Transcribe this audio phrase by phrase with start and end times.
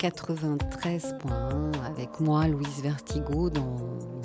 [0.00, 3.76] 93.1 avec moi, Louise Vertigo, dans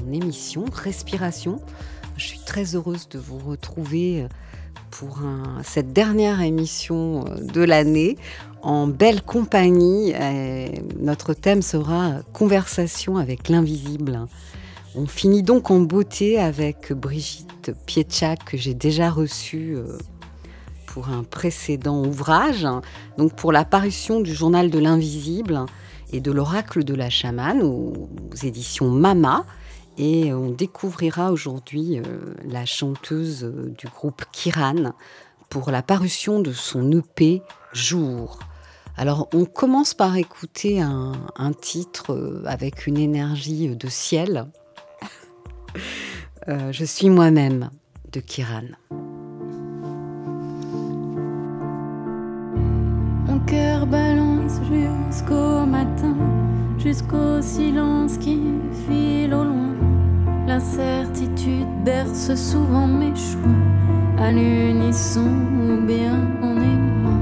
[0.06, 1.60] mon émission Respiration.
[2.16, 4.26] Je suis très heureuse de vous retrouver
[4.92, 8.18] pour un- cette dernière émission euh, de l'année
[8.62, 10.14] en belle compagnie.
[10.98, 14.26] Notre thème sera Conversation avec l'invisible.
[14.96, 19.98] On finit donc en beauté avec Brigitte Pietchak que j'ai déjà reçue euh,
[20.96, 22.66] pour un précédent ouvrage,
[23.18, 25.66] donc pour la parution du journal de l'invisible
[26.14, 28.10] et de l'oracle de la chamane aux,
[28.44, 29.46] éditions Mama.
[29.98, 34.94] Et on découvrira aujourd'hui euh, la chanteuse euh, du groupe Kiran
[35.50, 37.42] pour la parution de son EP
[37.74, 38.40] Jour.
[38.96, 44.48] Alors on commence par écouter un, un titre euh, avec une énergie de ciel.
[46.48, 47.70] Je suis moi-même
[48.14, 48.68] de Kiran.
[53.46, 56.16] Cœur balance jusqu'au matin,
[56.78, 58.42] jusqu'au silence qui
[58.88, 59.74] file au loin.
[60.48, 65.30] L'incertitude berce souvent mes choix, à l'unisson
[65.70, 67.14] ou bien en émoi.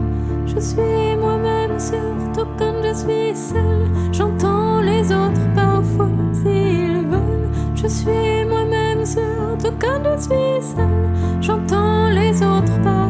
[0.46, 3.88] Je suis moi-même, surtout quand je suis seule.
[4.12, 7.50] J'entends les autres parfois s'ils veulent.
[7.76, 11.42] Je suis moi-même, surtout quand je suis seule.
[11.42, 13.03] J'entends les autres parfois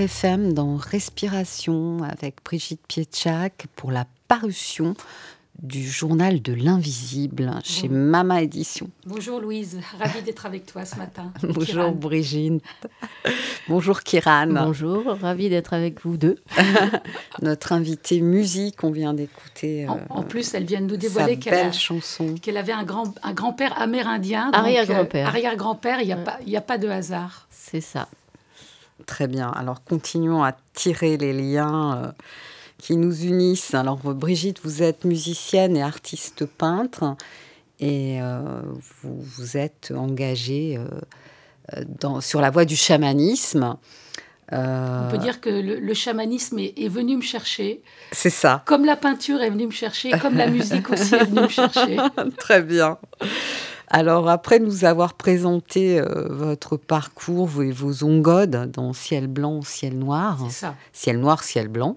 [0.00, 4.94] FM dans Respiration avec Brigitte Pietchak pour la parution
[5.62, 8.88] du journal de l'invisible chez Mama Édition.
[9.04, 11.32] Bonjour Louise, ravie d'être avec toi ce matin.
[11.42, 12.62] Bonjour Brigitte.
[13.68, 14.46] Bonjour Kiran.
[14.46, 16.36] Bonjour, ravie d'être avec vous deux.
[17.42, 19.86] Notre invitée musique, on vient d'écouter.
[19.86, 22.36] en, plus, elle vient de nous dévoiler qu'elle chanson.
[22.40, 24.50] qu'elle avait un grand un grand-père amérindien.
[24.54, 25.26] Arrière-grand-père.
[25.26, 27.48] Euh, arrière-grand-père, il n'y a, pas, a pas de hasard.
[27.50, 28.08] C'est ça.
[29.06, 29.48] Très bien.
[29.50, 32.04] Alors continuons à tirer les liens.
[32.04, 32.12] Euh,
[32.80, 33.74] qui nous unissent.
[33.74, 37.14] Alors Brigitte, vous êtes musicienne et artiste peintre
[37.78, 38.62] et euh,
[39.02, 43.76] vous, vous êtes engagée euh, dans, sur la voie du chamanisme.
[44.52, 47.82] On peut dire que le, chamanisme est, est, venu me chercher.
[48.10, 48.64] C'est ça.
[48.66, 51.98] Comme la peinture est venue me chercher, comme la musique aussi est venue me chercher.
[52.36, 52.98] Très bien.
[53.92, 59.98] Alors, après nous avoir présenté euh, votre parcours et vos ongodes dans Ciel blanc, ciel
[59.98, 60.38] noir,
[60.92, 61.96] ciel noir, ciel blanc,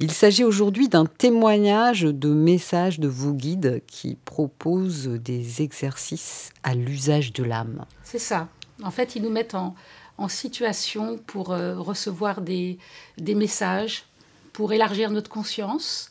[0.00, 6.74] il s'agit aujourd'hui d'un témoignage de messages de vos guides qui proposent des exercices à
[6.74, 7.84] l'usage de l'âme.
[8.02, 8.48] C'est ça.
[8.82, 9.76] En fait, ils nous mettent en,
[10.28, 12.78] situation pour euh, recevoir des,
[13.18, 14.04] messages,
[14.52, 16.10] pour élargir notre conscience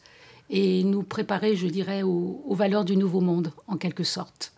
[0.50, 4.54] et nous préparer, je dirais, aux valeurs du nouveau monde, en quelque sorte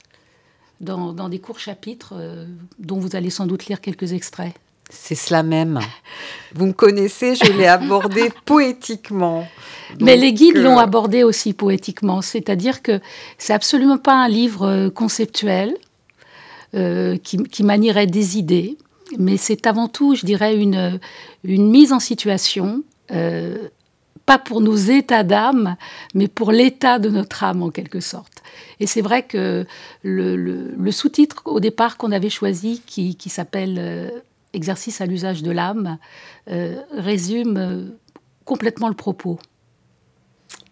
[0.81, 2.45] dans, des courts chapitres euh,
[2.79, 4.53] dont vous allez sans doute lire quelques extraits.
[4.89, 5.79] C'est cela même.
[6.53, 9.47] Vous me connaissez, je l'ai abordé poétiquement.
[10.01, 12.99] Mais les guides l'ont euh, abordé aussi poétiquement, c'est-à-dire que
[13.37, 15.75] c'est absolument pas un livre euh, conceptuel
[17.23, 18.77] qui, manierait des idées,
[19.19, 21.01] mais c'est avant tout, je dirais, une,
[21.43, 22.81] une mise en situation,
[24.25, 25.75] pas pour nos états d'âme,
[26.13, 28.43] mais pour l'état de notre âme en quelque sorte.
[28.79, 29.65] Et c'est vrai que
[30.03, 34.09] le, sous-titre au départ qu'on avait choisi, qui, s'appelle euh,
[34.53, 35.97] Exercice à l'usage de l'âme,
[36.49, 37.85] euh, résume euh,
[38.43, 39.39] complètement le propos.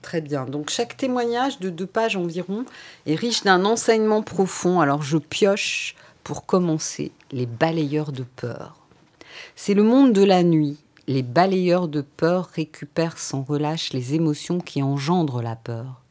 [0.02, 0.46] Très bien.
[0.46, 2.66] Donc chaque témoignage de deux pages environ
[3.06, 4.82] est riche d'un enseignement profond.
[4.82, 8.76] Alors je pioche pour commencer les balayeurs de peur.
[9.56, 10.78] C'est le monde de la nuit.
[11.10, 16.04] Les balayeurs de peur récupèrent sans relâche les émotions qui engendrent la peur.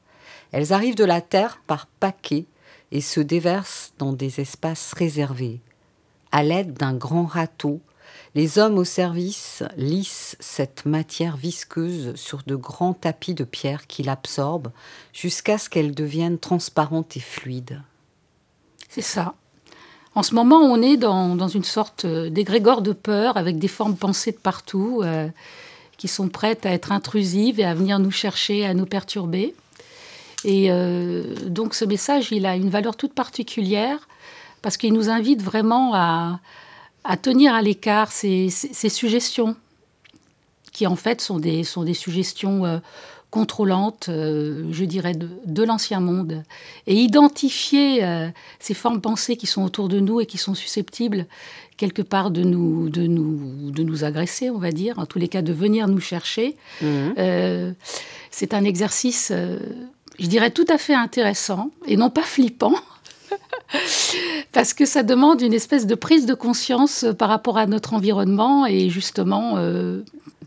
[0.50, 2.46] Elles arrivent de la Terre par paquets
[2.90, 5.60] et se déversent dans des espaces réservés.
[6.32, 7.80] À l'aide d'un grand râteau,
[8.34, 14.02] les hommes au service lissent cette matière visqueuse sur de grands tapis de pierre qui
[14.02, 14.72] l'absorbent
[15.12, 17.82] jusqu'à ce qu'elle devienne transparente et fluide.
[18.88, 19.36] C'est ça.
[20.14, 24.32] En ce moment, on est dans, une sorte d'égrégore de peur avec des formes pensées
[24.32, 25.28] de partout euh,
[25.96, 29.55] qui sont prêtes à être intrusives et à venir nous chercher, à nous perturber.
[30.44, 34.08] Et euh, donc ce message, il a une valeur toute particulière
[34.62, 36.40] parce qu'il nous invite vraiment à,
[37.22, 39.56] tenir à l'écart ces, suggestions
[40.72, 42.78] qui en fait sont des, sont des suggestions euh,
[43.30, 46.42] contrôlantes, euh, je dirais, de, l'ancien monde,
[46.86, 48.02] et identifier
[48.58, 51.26] ces formes pensées qui sont autour de nous et qui sont susceptibles
[51.76, 55.28] quelque part de nous, de nous, de nous agresser, on va dire, en tous les
[55.28, 56.56] cas de venir nous chercher.
[56.80, 57.75] Mmh.
[58.30, 59.32] c'est un exercice
[60.19, 62.75] je dirais tout à fait intéressant et non pas flippant.
[64.52, 68.64] parce que ça demande une espèce de prise de conscience par rapport à notre environnement
[68.66, 70.02] et justement euh,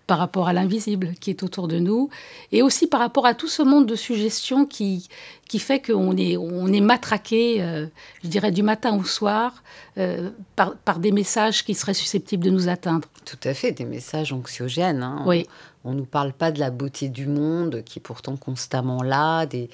[0.08, 2.10] par rapport à l'invisible qui est autour de nous
[2.52, 5.08] et aussi par rapport à tout ce monde de suggestions qui,
[5.48, 7.88] qui fait qu'on est, on est matraqué, euh,
[8.24, 9.64] je dirais, du matin au soir
[9.98, 13.08] euh, par, par, des messages qui seraient susceptibles de nous atteindre.
[13.26, 15.04] Tout à fait, des messages anxiogènes.
[15.04, 15.24] Hein.
[15.26, 15.48] Oui.
[15.84, 19.46] On ne nous parle pas de la beauté du monde qui est pourtant constamment là,
[19.46, 19.70] des,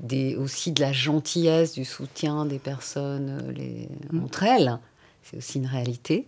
[0.00, 4.24] des, aussi de la gentillesse, du soutien des personnes euh, les, mm.
[4.24, 4.78] entre elles.
[5.32, 6.26] C'est aussi une réalité.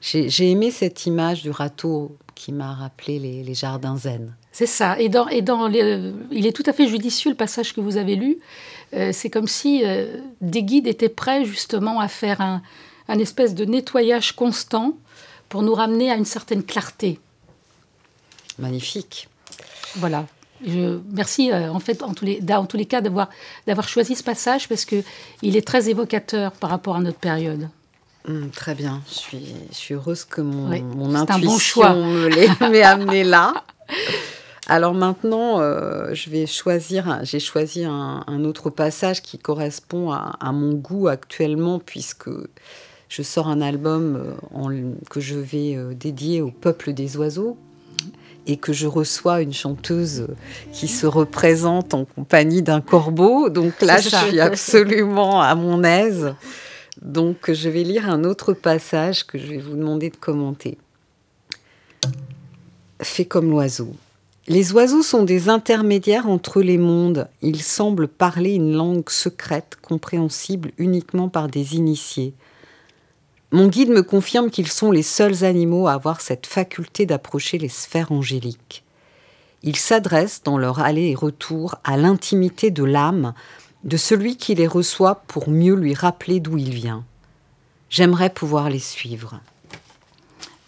[0.00, 4.34] J'ai aimé cette image du râteau qui m'a rappelé les, jardins zen.
[4.50, 4.98] C'est ça.
[4.98, 8.16] Et, dans, et dans il est tout à fait judicieux le passage que vous avez
[8.16, 8.38] lu.
[8.94, 12.62] Euh, c'est comme si euh, des guides étaient prêts justement à faire un,
[13.08, 14.96] un espèce de nettoyage constant
[15.48, 17.18] pour nous ramener à une certaine clarté.
[18.58, 19.28] Magnifique.
[19.96, 20.26] Voilà.
[20.66, 23.28] Je, merci euh, en fait en tous les, dans tous les cas d'avoir,
[23.66, 25.02] d'avoir choisi ce passage parce que
[25.42, 27.68] il est très évocateur par rapport à notre période.
[28.28, 33.22] Hum, très bien, je suis, je suis heureuse que mon, mon intuition me l'ait amené
[33.22, 33.54] là.
[34.66, 40.50] Alors maintenant, euh, je vais choisir, j'ai choisi un, autre passage qui correspond à, à,
[40.50, 42.30] mon goût actuellement puisque
[43.08, 44.70] je sors un album euh, en,
[45.08, 47.56] que je vais dédier au peuple des oiseaux
[48.48, 50.26] et que je reçois une chanteuse
[50.72, 53.50] qui se représente en compagnie d'un corbeau.
[53.50, 56.34] Donc là, je suis absolument à mon aise.
[57.02, 60.78] Donc je vais lire un autre passage que je vais vous demander de commenter.
[63.00, 63.94] Fais comme l'oiseau.
[64.48, 67.28] Les oiseaux sont des intermédiaires entre les mondes.
[67.42, 72.32] Ils semblent parler une langue secrète, compréhensible uniquement par des initiés.
[73.50, 77.68] Mon guide me confirme qu'ils sont les seuls animaux à avoir cette faculté d'approcher les
[77.68, 78.84] sphères angéliques.
[79.62, 83.34] Ils s'adressent dans leur aller et retour à l'intimité de l'âme
[83.86, 87.04] de celui qui les reçoit pour mieux lui rappeler d'où il vient.
[87.88, 89.40] J'aimerais pouvoir les suivre.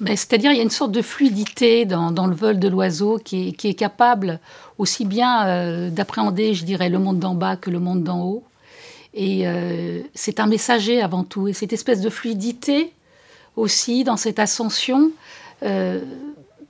[0.00, 3.48] Ben, c'est-à-dire, il y a une sorte de fluidité dans, le vol de l'oiseau qui,
[3.48, 4.38] est, capable
[4.78, 8.44] aussi bien euh, d'appréhender, je dirais, le monde d'en bas que le monde d'en haut.
[9.12, 11.48] Et euh, c'est un messager avant tout.
[11.48, 12.92] Et cette espèce de fluidité
[13.56, 15.10] aussi dans cette ascension
[15.64, 16.00] euh,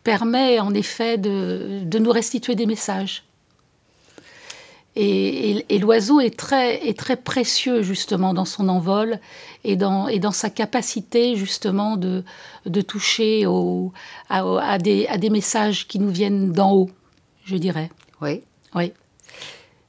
[0.03, 3.25] permet en effet de, nous restituer des messages.
[5.01, 9.21] Et, l'oiseau est très, est très précieux justement dans son envol
[9.63, 12.25] et dans, et dans sa capacité justement de,
[12.67, 13.93] de toucher au,
[14.29, 16.91] à, des, à des messages qui nous viennent d'en haut,
[17.45, 17.91] je dirais.
[18.21, 18.43] Oui.
[18.75, 18.93] Oui.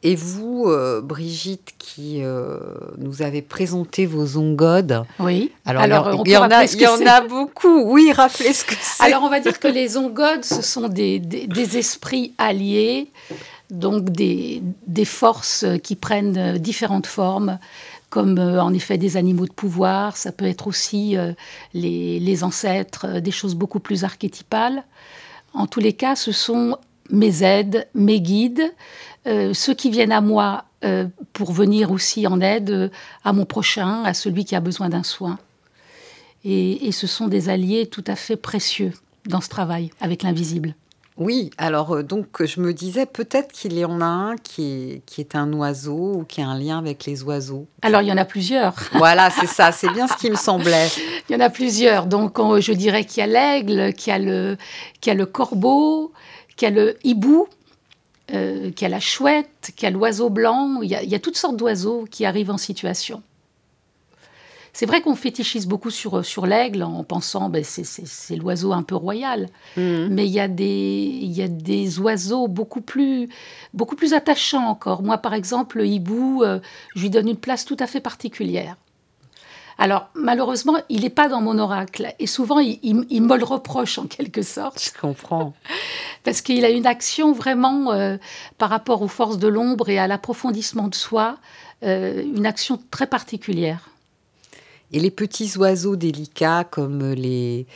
[0.01, 2.57] Et vous, euh, Brigitte, qui euh,
[2.97, 5.03] nous avez présenté vos ongodes.
[5.19, 5.51] Oui.
[5.65, 5.83] Alors,
[6.25, 7.81] il y, en, a, il y en a beaucoup.
[7.81, 9.03] Oui, rappelez ce que c'est.
[9.03, 13.11] Alors, on va dire que les ongodes, ce sont des, des, esprits alliés,
[13.69, 14.61] donc des,
[15.05, 17.59] forces qui prennent différentes formes,
[18.09, 20.17] comme euh, en effet des animaux de pouvoir.
[20.17, 21.15] Ça peut être aussi
[21.73, 24.83] les, les ancêtres, des choses beaucoup plus archétypales.
[25.53, 26.77] En tous les cas, ce sont
[27.11, 28.71] mes aides, mes guides,
[29.27, 32.89] euh, ceux qui viennent à moi euh, pour venir aussi en aide euh,
[33.23, 35.37] à mon prochain, à celui qui a besoin d'un soin.
[36.45, 38.93] Et, ce sont des alliés tout à fait précieux
[39.25, 40.73] dans ce travail avec l'invisible.
[41.19, 45.21] Oui, alors donc je me disais peut-être qu'il y en a un qui est, qui
[45.21, 47.67] est un oiseau ou qui a un lien avec les oiseaux.
[47.81, 48.73] Alors il y en a plusieurs.
[48.93, 50.87] Voilà, c'est ça, c'est bien ce qui me semblait.
[51.29, 52.05] il y en a plusieurs.
[52.05, 54.57] Donc je dirais qu'il y a l'aigle, qu'il y, a le,
[55.01, 56.13] qu'il y a le corbeau,
[56.55, 57.47] qu'il y a le hibou,
[58.33, 61.37] euh, qu'il y a la chouette, qu'il y a l'oiseau blanc, il y a, toutes
[61.37, 63.23] sortes d'oiseaux qui arrivent en situation.
[64.79, 68.95] C'est vrai qu'on fétichise beaucoup sur, sur l'aigle en pensant ben, c'est l'oiseau un peu
[68.95, 69.49] royal.
[69.75, 70.07] Mhm.
[70.09, 73.27] Mais il y, a des, y a des oiseaux beaucoup plus,
[73.73, 75.03] beaucoup plus attachants encore.
[75.03, 76.61] Moi, par exemple, le hibou, euh,
[76.95, 78.77] je lui donne une place tout à fait particulière.
[79.77, 82.13] Alors, malheureusement, il n'est pas dans mon oracle.
[82.17, 84.81] Et souvent, il, me le reproche en quelque sorte.
[84.81, 85.51] Je comprends.
[86.23, 88.15] Parce qu'il a une action vraiment euh,
[88.57, 91.35] par rapport aux forces de l'ombre et à l'approfondissement de soi,
[91.83, 93.89] euh, une action très particulière.
[94.91, 97.67] Et les petits oiseaux délicats comme les,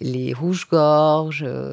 [0.00, 1.72] les rouges-gorges, euh,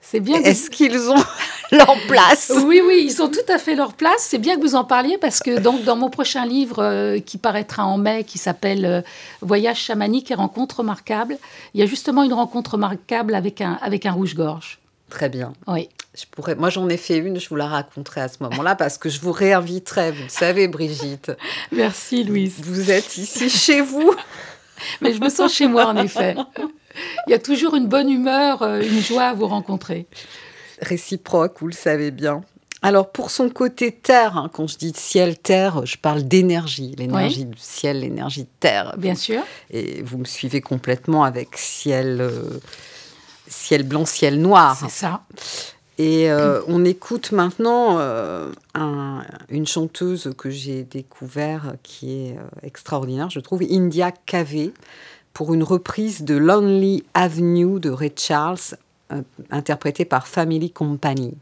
[0.00, 0.40] c'est bien.
[0.42, 1.24] Est-ce qu'ils ont
[1.72, 2.52] leur place?
[2.66, 4.18] Oui, oui, ils ont tout à fait leur place.
[4.18, 7.38] C'est bien que vous en parliez parce que donc dans mon prochain livre euh, qui
[7.38, 9.00] paraîtra en mai, qui s'appelle euh,
[9.40, 11.38] Voyage chamanique et rencontres remarquables,
[11.72, 14.78] il y a justement une rencontre remarquable avec un avec un rouge-gorge.
[15.10, 15.52] Très bien.
[15.66, 15.88] Oui.
[16.14, 18.98] Je pourrais, moi, j'en ai fait une, je vous la raconterai à ce moment-là parce
[18.98, 21.32] que je vous réinviterai, vous le savez, Brigitte.
[21.72, 22.60] Merci, Louise.
[22.62, 24.14] Vous êtes ici chez vous.
[25.00, 26.36] Mais je me sens chez moi, en effet.
[27.26, 30.06] Il y a toujours une bonne humeur, euh, une joie à vous rencontrer.
[30.80, 32.42] Réciproque, vous le savez bien.
[32.84, 37.56] Alors pour son côté terre, hein, quand je dis ciel-terre, je parle d'énergie, l'énergie du
[37.56, 38.94] ciel, l'énergie de terre.
[38.98, 39.40] Bien sûr.
[39.70, 42.60] Et vous me suivez complètement avec ciel, euh,
[43.54, 44.76] ciel blanc, ciel noir.
[44.78, 45.22] C'est ça.
[45.96, 47.98] Et euh, on écoute maintenant
[49.48, 54.70] une chanteuse que j'ai découvert qui est extraordinaire, je trouve, India Cave
[55.34, 58.78] pour une reprise de Lonely Avenue de Ray Charles,
[59.12, 59.20] euh,
[59.50, 61.34] interprétée par Family Company.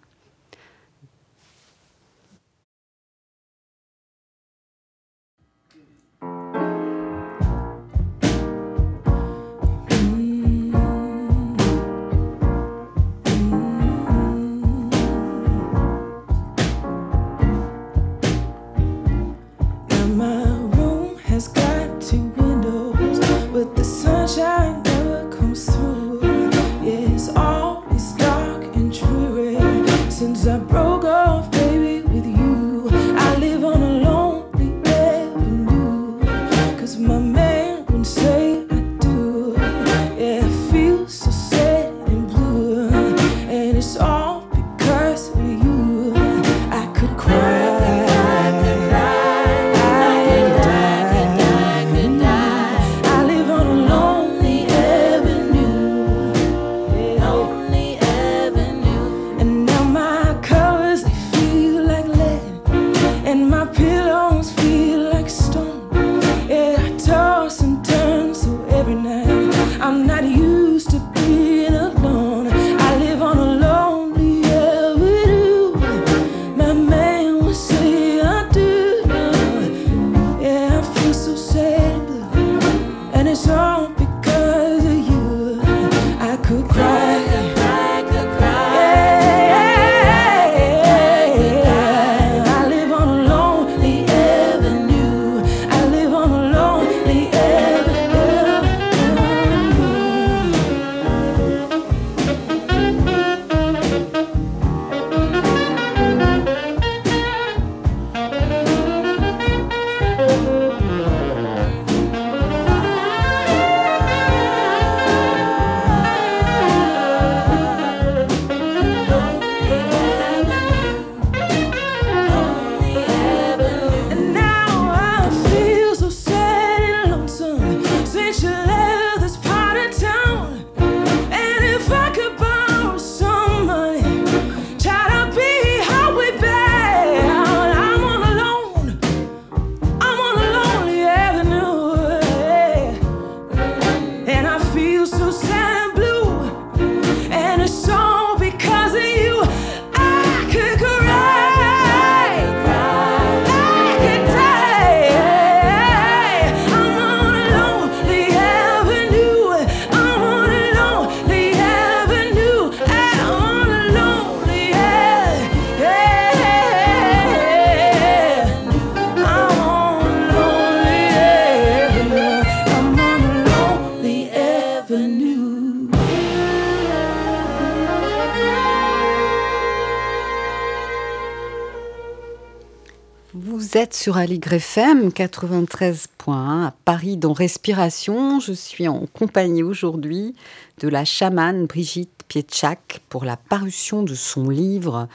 [183.82, 188.38] Êtes sur Aligre FM 93.1 à Paris dans Respiration.
[188.38, 190.36] Je suis en compagnie aujourd'hui
[190.78, 195.08] de la chamane Brigitte Pietchak pour la parution de son livre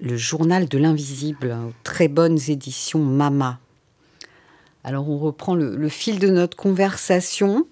[0.00, 3.58] Le journal de l'invisible aux très bonnes éditions Mama.
[4.84, 7.66] Alors on reprend le, le fil de notre conversation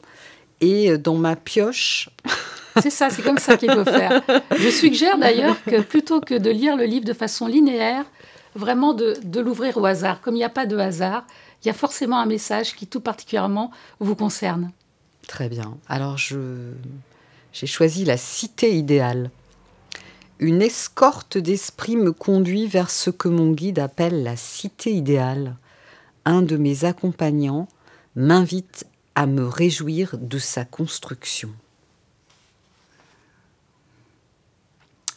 [0.60, 2.10] et dans ma pioche.
[2.82, 4.22] C'est ça, c'est comme ça qu'il faut faire.
[4.56, 8.04] Je suggère d'ailleurs que plutôt que de lire le livre de façon linéaire,
[8.58, 10.20] vraiment de, l'ouvrir au hasard.
[10.20, 11.24] Comme il n'y a pas de hasard,
[11.62, 14.72] il y a forcément un message qui tout particulièrement vous concerne.
[15.26, 15.78] Très bien.
[15.88, 19.30] Alors j'ai choisi la cité idéale.
[20.40, 25.56] Une escorte d'esprit me conduit vers ce que mon guide appelle la cité idéale.
[26.24, 27.68] Un de mes accompagnants
[28.14, 31.50] m'invite à me réjouir de sa construction.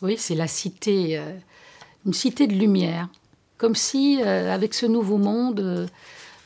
[0.01, 1.37] Oui, c'est la cité, euh,
[2.07, 3.07] une cité de lumière
[3.61, 5.85] comme si, euh, avec ce nouveau monde, euh,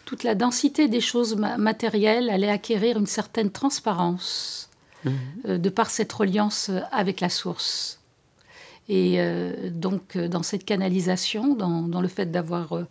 [0.04, 4.70] toute la densité des choses matérielles allait acquérir une certaine transparence
[5.06, 5.14] mhm.
[5.48, 8.02] euh, de par cette reliance avec la source.
[8.90, 9.18] Et
[9.72, 12.86] donc, dans cette canalisation, dans, le fait d'avoir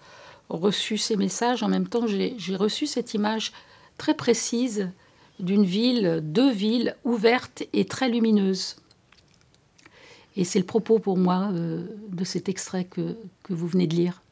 [0.48, 3.52] reçu ces messages, en même temps, j'ai reçu cette image
[3.96, 4.90] très précise
[5.38, 8.74] d'une ville, deux villes ouvertes et très lumineuses.
[10.36, 13.94] Et c'est le propos pour moi euh, de cet extrait que, que, vous venez de
[13.94, 14.22] lire.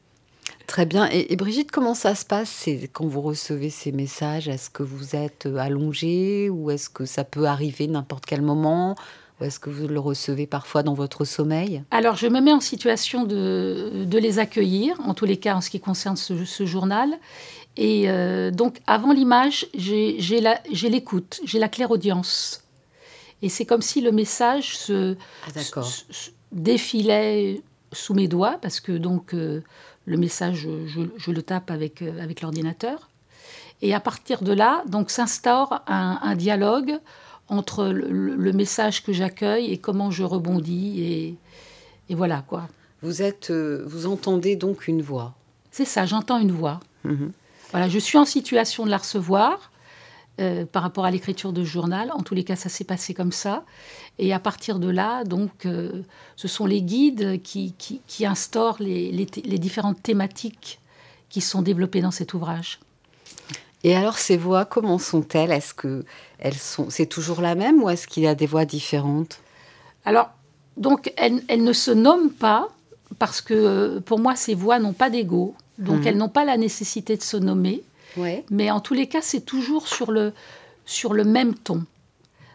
[0.66, 1.08] Très bien.
[1.12, 4.48] Et, Brigitte, comment ça se passe c'est quand vous recevez ces messages?
[4.48, 8.96] Est-ce que vous êtes euh, allongé ou est-ce que ça peut arriver n'importe quel moment?
[9.40, 11.84] Ou est-ce que vous le recevez parfois dans votre sommeil?
[11.90, 15.60] Alors, je me mets en situation de, de, les accueillir, en tous les cas en
[15.60, 17.10] ce qui concerne ce, ce journal.
[17.76, 20.18] Et euh, donc, avant l'image, j'ai
[20.88, 22.61] l'écoute, j'ai la claire audience.
[23.42, 25.80] Et c'est comme si le message se, ah,
[26.52, 27.60] défilait
[27.92, 29.62] sous mes doigts, parce que donc euh,
[30.06, 33.08] le message, je, le tape avec, euh, avec l'ordinateur.
[33.82, 36.98] Et à partir de là, donc s'instaure un, dialogue
[37.48, 41.02] entre le, message que j'accueille et comment je rebondis.
[41.02, 41.34] Et,
[42.08, 42.68] et voilà quoi.
[43.02, 45.34] Vous, êtes, euh, vous entendez donc une voix
[45.72, 46.78] C'est ça, j'entends une voix.
[47.02, 47.32] Mhm.
[47.72, 49.71] Voilà, je suis en situation de la recevoir.
[50.42, 52.10] Euh, par rapport à l'écriture de journal.
[52.12, 53.64] En tous les cas, ça s'est passé comme ça.
[54.18, 56.02] Et à partir de là, donc, euh,
[56.34, 60.80] ce sont les guides qui, qui, instaurent les, les, différentes thématiques
[61.28, 62.80] qui sont développées dans cet ouvrage.
[63.84, 65.52] Et alors, ces voix, comment sont-elles?
[65.52, 66.04] Est-ce que
[66.38, 69.38] elles sont, c'est toujours la même ou est-ce qu'il y a des voix différentes?
[70.04, 70.30] Alors,
[70.76, 72.68] donc, elles, elles, ne se nomment pas
[73.20, 75.54] parce que euh, pour moi, ces voix n'ont pas d'ego.
[75.78, 76.06] Donc, mhm.
[76.06, 77.82] elles n'ont pas la nécessité de se nommer.
[78.50, 80.32] Mais en tous les cas, c'est toujours sur le,
[80.84, 81.84] sur le même ton.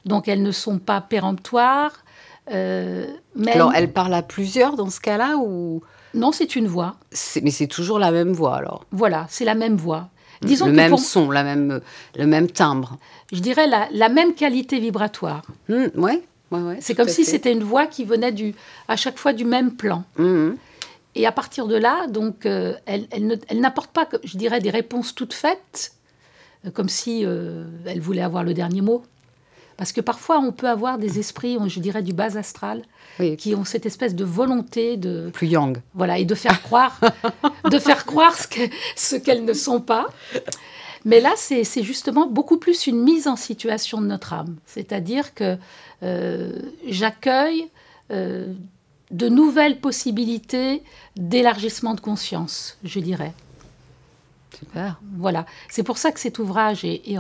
[0.06, 2.04] Donc elles ne sont pas péremptoires.
[2.52, 3.08] Euh,
[3.46, 3.91] alors, elles...
[3.91, 5.82] parlent à plusieurs dans ce cas-là ou?
[6.13, 6.96] Non, c'est une voix.
[7.43, 10.10] Mais c'est toujours la même voix alors Voilà, c'est la même voix.
[10.41, 11.82] Disons le même son, la même,
[12.15, 12.98] le même timbre.
[13.34, 15.41] Je dirais la, la même qualité vibratoire.
[15.67, 18.54] Oui, mmh, ouais, ouais, c'est comme si c'était une voix qui venait du,
[18.88, 20.04] à chaque fois du même plan.
[20.17, 20.52] Mmh.
[21.17, 25.15] Et à partir de là, donc, euh, elle, elle n'apporte pas, je dirais, des réponses
[25.15, 25.93] toutes faites,
[26.63, 29.01] euh, comme si euh, elle voulait avoir le dernier mot.
[29.77, 32.84] Parce que parfois, on peut avoir des esprits, je dirais, du bas astral,
[33.38, 35.32] qui ont cette espèce de volonté de...
[35.34, 35.80] Plus yang.
[35.95, 36.99] Voilà, et de faire croire,
[37.71, 38.36] de faire croire
[38.95, 40.08] ce qu'elles ne sont pas.
[41.03, 44.56] Mais là, c'est justement beaucoup plus une mise en situation de notre âme.
[44.65, 45.58] C'est-à-dire que
[46.88, 47.69] j'accueille
[49.12, 50.84] de nouvelles possibilités
[51.15, 53.34] d'élargissement de conscience, je dirais.
[54.58, 55.00] Super.
[55.17, 55.46] Voilà.
[55.70, 57.17] C'est pour ça que cet ouvrage est,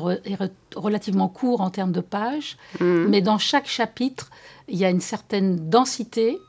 [0.75, 3.07] relativement court en termes de pages, mhm.
[3.09, 4.29] mais dans chaque chapitre,
[4.67, 6.39] il y a une certaine densité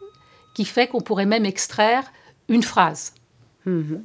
[0.55, 2.11] qui fait qu'on pourrait même extraire
[2.49, 3.15] une phrase.
[3.67, 4.03] Mhm.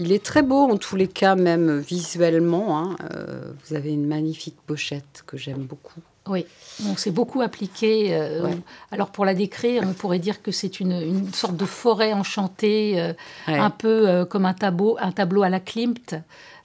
[0.00, 2.78] Il est très beau en tous les cas, même visuellement.
[2.78, 2.96] Hein.
[3.12, 6.00] Euh, vous avez une magnifique pochette que j'aime beaucoup.
[6.28, 6.44] Oui,
[6.86, 8.14] on s'est beaucoup appliqué.
[8.14, 8.48] Euh,
[8.90, 13.12] alors pour la décrire, on pourrait dire que c'est une, sorte de forêt enchantée, euh,
[13.46, 16.14] un peu euh, comme un tableau, un tableau à la Klimt,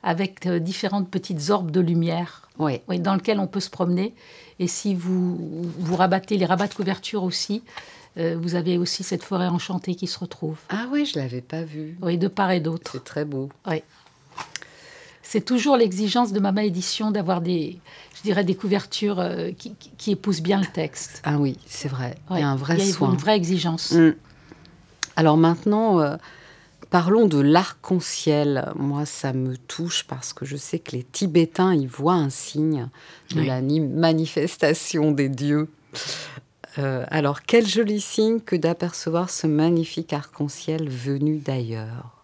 [0.04, 2.82] avec différentes petites orbes de lumière, oui.
[3.00, 4.14] dans lequel on peut se promener.
[4.60, 7.64] Et si vous, vous rabattez les rabats de couverture aussi,
[8.18, 10.58] vous avez aussi cette forêt enchantée qui se retrouve.
[10.70, 11.98] Ah oui, je l'avais pas vue.
[12.02, 12.92] Oui, de part et d'autre.
[12.94, 13.50] C'est très beau.
[13.66, 13.82] Oui
[15.34, 17.80] c'est toujours l'exigence de Mama Édition d'avoir des,
[18.16, 19.50] je dirais, des couvertures euh,
[19.98, 21.24] qui, épousent bien le texte.
[21.24, 22.18] Ah oui, c'est vrai.
[22.30, 23.94] il y a un vrai il y a une vraie exigence.
[23.94, 24.14] Mm.
[25.16, 26.18] Alors maintenant, euh,
[26.92, 28.72] parlons de l'arc-en-ciel.
[28.76, 32.90] Moi, ça me touche parce que je sais que les Tibétains y voient un signe
[33.34, 35.68] de la manifestation des dieux.
[36.78, 42.23] Euh, alors, quel joli signe que d'apercevoir ce magnifique arc-en-ciel venu d'ailleurs.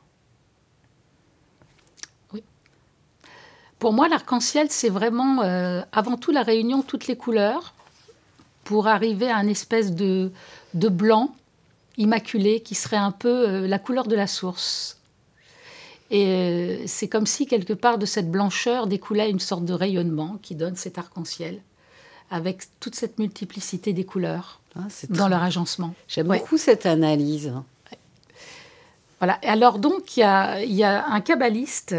[3.79, 7.73] Pour moi, l'arc-en-ciel, c'est vraiment euh, avant tout la réunion de toutes les couleurs
[8.65, 10.31] pour arriver à un espèce de,
[10.73, 11.33] de blanc
[11.97, 14.97] immaculé qui serait un peu euh, la couleur de la source.
[16.11, 20.37] Et euh, c'est comme si quelque part de cette blancheur découlait une sorte de rayonnement
[20.41, 21.61] qui donne cet arc-en-ciel
[22.31, 25.93] avec toute cette multiplicité des couleurs Ah, dans très- leur agencement.
[26.07, 26.39] J'aime Ouais.
[26.39, 27.53] beaucoup cette analyse.
[29.19, 29.39] Voilà.
[29.41, 31.95] Et Alors donc, il y y a un kabbaliste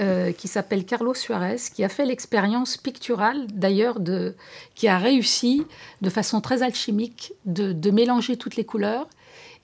[0.00, 4.34] euh, qui s'appelle Carlos Suarez qui a fait l'expérience picturale, d'ailleurs, de,
[4.74, 5.66] qui a réussi
[6.00, 9.06] de façon très alchimique de, de mélanger toutes les couleurs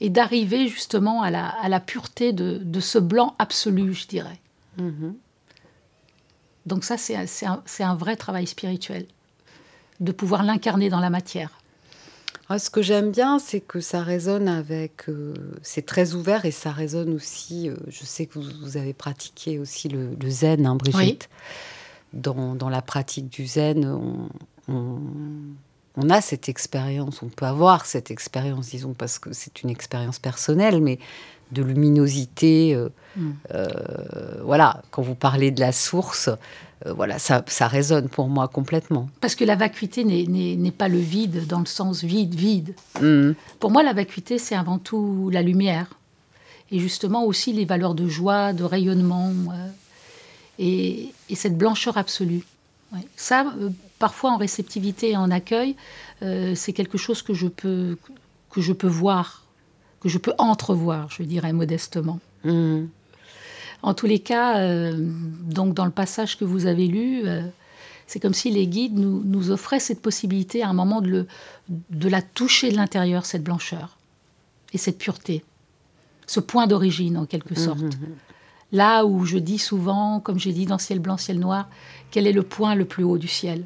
[0.00, 4.38] et d'arriver justement à la, à la pureté de, de ce blanc absolu, je dirais.
[4.78, 5.14] Mhm.
[6.66, 6.96] Donc ça,
[7.46, 9.06] un- c'est un vrai travail spirituel,
[10.00, 11.58] de pouvoir l'incarner dans la matière.
[12.48, 15.08] Ah, ce que j'aime bien, c'est que ça résonne avec.
[15.08, 17.68] euh, c'est très ouvert et ça résonne aussi.
[17.68, 21.28] euh, je sais que vous, vous avez pratiqué aussi le, le zen, hein, Brigitte.
[22.12, 24.28] Dans, dans la pratique du zen, on,
[24.72, 25.00] on-
[25.98, 30.18] on a cette expérience, on peut avoir cette expérience, disons, parce que c'est une expérience
[30.18, 30.98] personnelle, mais
[31.52, 32.74] de luminosité.
[32.74, 33.30] euh, Mm.
[33.54, 36.28] euh, voilà, quand vous parlez de la source,
[36.84, 39.08] euh, voilà, ça, ça résonne pour moi complètement.
[39.20, 42.74] Parce que la vacuité n'est- pas le vide dans le sens vide, vide.
[43.00, 43.34] Mhm.
[43.60, 45.88] Pour moi, la vacuité, c'est avant tout la lumière.
[46.70, 49.30] Et justement aussi les valeurs de joie, de rayonnement.
[49.52, 49.68] euh,
[50.58, 52.42] et, et cette blancheur absolue.
[52.92, 53.00] Ouais.
[53.16, 55.76] Ça, euh, parfois en réceptivité et en accueil,
[56.54, 57.96] c'est quelque chose que je, peux,
[58.50, 59.44] que je peux voir,
[60.00, 62.18] que je peux entrevoir, je dirais modestement.
[62.44, 62.88] Mhm.
[63.82, 67.42] En tous les cas, euh, donc dans le passage que vous avez lu, euh,
[68.06, 71.26] c'est comme si les guides nous, nous offraient cette possibilité à un moment de, le-
[71.90, 73.96] de la toucher de l'intérieur, cette blancheur
[74.72, 75.44] et cette pureté,
[76.26, 77.80] ce point d'origine en quelque sorte.
[78.72, 81.68] Là où je dis souvent, comme j'ai dit dans Ciel blanc, ciel noir,
[82.10, 83.64] quel est le point le plus haut du ciel?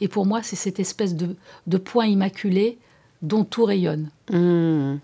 [0.00, 1.36] Et pour moi, c'est cette espèce de,
[1.66, 2.78] de point immaculé
[3.22, 4.10] dont tout rayonne.
[4.30, 4.96] Mmh.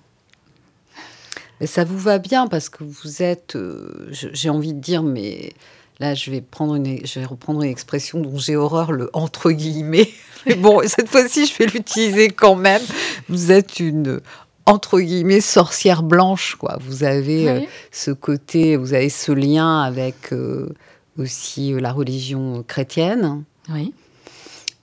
[1.66, 5.52] Ça vous va bien parce que vous êtes, euh, j'ai envie de dire, mais
[6.00, 9.50] là je vais prendre une, je vais reprendre une expression dont j'ai horreur, le entre
[9.50, 10.10] guillemets.
[10.46, 12.82] Mais bon, cette fois-ci je vais l'utiliser quand même.
[13.28, 14.20] Vous êtes une
[14.66, 16.78] entre guillemets sorcière blanche, quoi.
[16.80, 17.60] Vous avez euh,
[17.92, 20.68] ce côté, vous avez ce lien avec euh,
[21.16, 23.94] aussi la religion chrétienne Oui.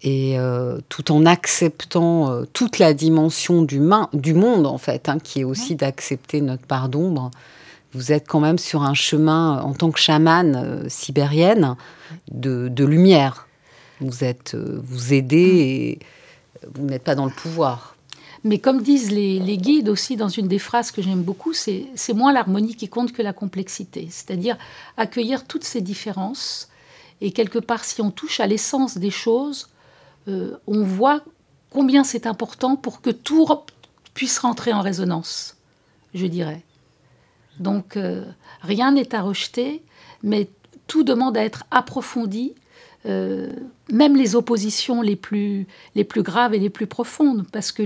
[0.01, 5.41] Et euh, tout en acceptant euh, toute la dimension du, monde, en fait, hein, qui
[5.41, 7.31] est aussi d'accepter notre part d'ombre.
[7.93, 11.75] Vous êtes quand même sur un chemin, en tant que chamane euh, sibérienne,
[12.31, 13.47] de, de lumière.
[13.99, 15.99] Vous êtes, euh, vous aidez et
[16.73, 17.95] vous n'êtes pas dans le pouvoir.
[18.45, 22.13] Mais comme disent les, les guides aussi dans une des phrases que j'aime beaucoup, c'est
[22.13, 24.07] moins l'harmonie qui compte que la complexité.
[24.09, 24.57] C'est-à-dire
[24.95, 26.69] accueillir toutes ces différences.
[27.19, 29.78] Et quelque part, si on touche à l'essence des choses, euh,
[30.27, 31.21] on voit
[31.69, 33.47] combien c'est important pour que tout
[34.13, 35.57] puisse rentrer en résonance,
[36.13, 36.61] je dirais.
[37.59, 38.25] Donc, euh,
[38.61, 39.83] rien n'est à rejeter,
[40.23, 40.49] mais
[40.87, 42.55] tout demande à être approfondi,
[43.05, 43.51] euh,
[43.91, 45.67] même les oppositions les plus,
[46.17, 47.83] graves et les plus profondes, parce que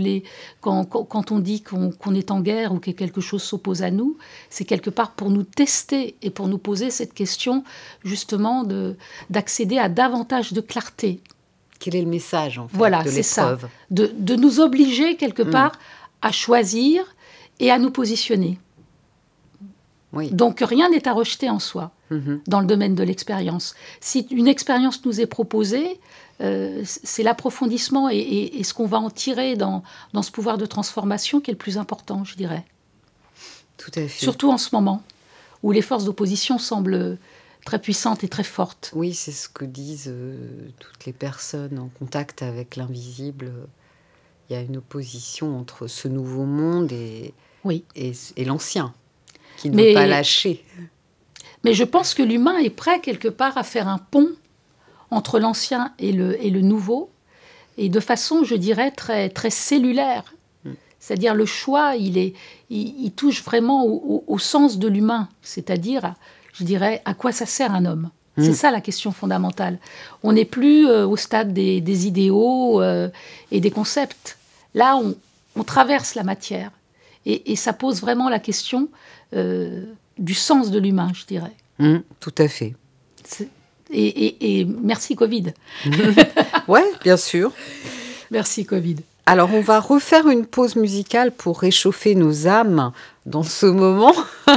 [0.61, 4.17] quand, on dit qu'on est en guerre ou que quelque chose s'oppose à nous,
[4.49, 7.63] c'est quelque part pour nous tester et pour nous poser cette question
[8.03, 8.95] justement de-
[9.29, 11.21] d'accéder à davantage de clarté,
[11.83, 13.41] Quel est le message, en fait, Voilà, de c'est ça.
[13.51, 15.73] l'épreuve de, de nous obliger quelque part
[16.21, 17.03] à choisir
[17.59, 18.57] et à nous positionner.
[20.13, 20.29] Oui.
[20.31, 22.41] Donc rien n'est à rejeter en soi Mhm.
[22.47, 23.73] dans le domaine de l'expérience.
[23.99, 25.99] Si une expérience nous est proposée,
[26.41, 30.57] euh, c'est l'approfondissement et, et- et ce qu'on va en tirer dans, dans ce pouvoir
[30.57, 32.63] de transformation qui est le plus important, je dirais.
[33.77, 34.23] Tout à fait.
[34.23, 35.01] Surtout en ce moment,
[35.63, 37.17] où les forces d'opposition semblent
[37.65, 38.91] très puissantes et très fortes.
[38.95, 40.37] Oui, c'est ce que disent euh,
[40.79, 43.51] toutes les personnes en contact avec l'invisible.
[44.49, 47.85] Il y a une opposition entre ce nouveau monde et, Oui.
[47.95, 48.93] et, et l'ancien,
[49.57, 50.63] qui ne Mais- veut pas lâcher.
[51.63, 54.29] Mais je pense que l'humain est prêt quelque part à faire un pont
[55.11, 57.09] entre l'ancien et le, et le nouveau,
[57.77, 60.33] et de façon, je dirais, très, très cellulaire.
[60.99, 62.33] C'est-à-dire le choix, il, est,
[62.69, 66.15] il, il touche vraiment au, au- au sens de l'humain, c'est-à-dire,
[66.53, 68.09] je dirais, à quoi ça sert un homme?
[68.39, 69.77] C'est ça la question fondamentale.
[70.23, 73.09] On n'est plus euh, au stade des, des idéaux euh,
[73.51, 74.39] et des concepts.
[74.73, 75.15] Là, on,
[75.55, 76.71] on traverse la matière.
[77.27, 78.89] Et, et ça pose vraiment la question
[79.35, 79.83] euh,
[80.17, 81.53] du sens de l'humain, je dirais.
[81.79, 82.73] Hum, tout à fait.
[83.91, 85.53] Et- et merci Covid.
[86.67, 87.51] Ouais, bien sûr.
[88.31, 88.95] Merci Covid.
[89.27, 92.91] Alors, on va refaire une pause musicale pour réchauffer nos âmes
[93.27, 94.13] dans ce moment.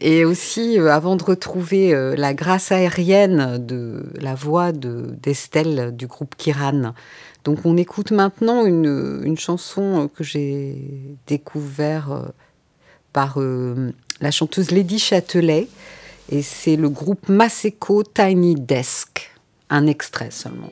[0.00, 6.06] Et aussi, euh, avant de retrouver euh, la grâce aérienne de la voix d'Estelle du
[6.06, 6.94] groupe Kiran.
[7.44, 10.76] Donc on écoute maintenant une, une chanson que j'ai
[11.26, 12.10] découverte
[13.12, 13.38] par
[14.20, 15.68] la chanteuse Lady Châtelet.
[16.28, 19.32] Et c'est le groupe Maseko Tiny Desk.
[19.70, 20.70] Un extrait seulement.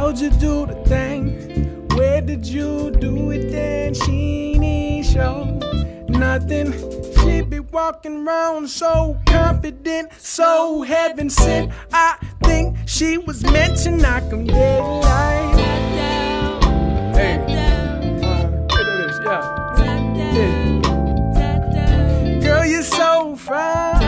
[0.00, 1.86] How'd you do the thing?
[1.94, 3.92] Where did you do it then?
[3.92, 5.44] She ain't show
[6.08, 6.72] nothing.
[7.18, 11.72] She be walking around so confident, so heaven sent.
[11.92, 14.06] I think she was mentioned.
[14.06, 15.56] I can get like
[17.14, 17.44] hey.
[20.32, 20.80] yeah.
[22.40, 24.00] Girl, you're so fine.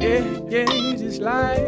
[0.00, 1.63] Yeah, yeah, just like.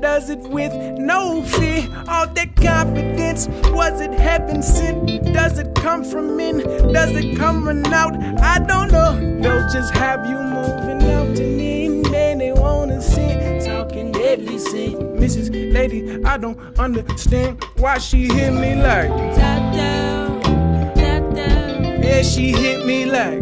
[0.00, 1.88] Does it with no fear.
[2.08, 5.06] All that confidence, was it heaven sent?
[5.32, 6.58] Does it come from in?
[6.92, 8.14] Does it come from out?
[8.40, 9.14] I don't know.
[9.40, 12.38] They'll just have you moving out to in, man.
[12.38, 14.94] They wanna sit talking deadly sin.
[15.18, 15.72] Mrs.
[15.72, 20.19] Lady, I don't understand why she hit me like.
[22.20, 23.40] Yeah, she hit me like.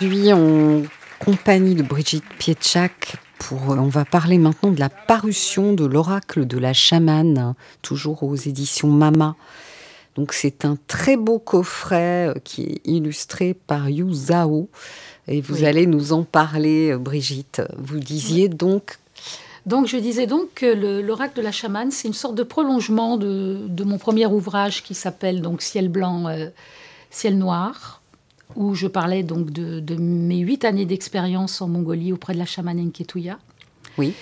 [0.00, 0.82] Aujourd'hui, en
[1.20, 6.58] compagnie de Brigitte Pietchak, pour, on va parler maintenant de la parution de l'oracle de
[6.58, 9.36] la chamane, toujours aux éditions Mama.
[10.16, 14.68] Donc c'est un très beau coffret euh, qui est illustré par Yu Zhao.
[15.28, 15.66] Et vous Oui.
[15.66, 17.60] allez nous en parler, euh, Brigitte.
[17.76, 18.98] Vous disiez donc...
[19.66, 23.16] Donc je disais donc que le- l'oracle de la chamane, c'est une sorte de prolongement
[23.16, 26.48] de, de mon premier ouvrage qui s'appelle donc Ciel blanc, euh,
[27.10, 28.00] ciel noir,
[28.54, 32.46] où je parlais donc de, de mes huit années d'expérience en Mongolie auprès de la
[32.46, 33.38] chamane Enketuya.
[33.98, 34.14] Oui.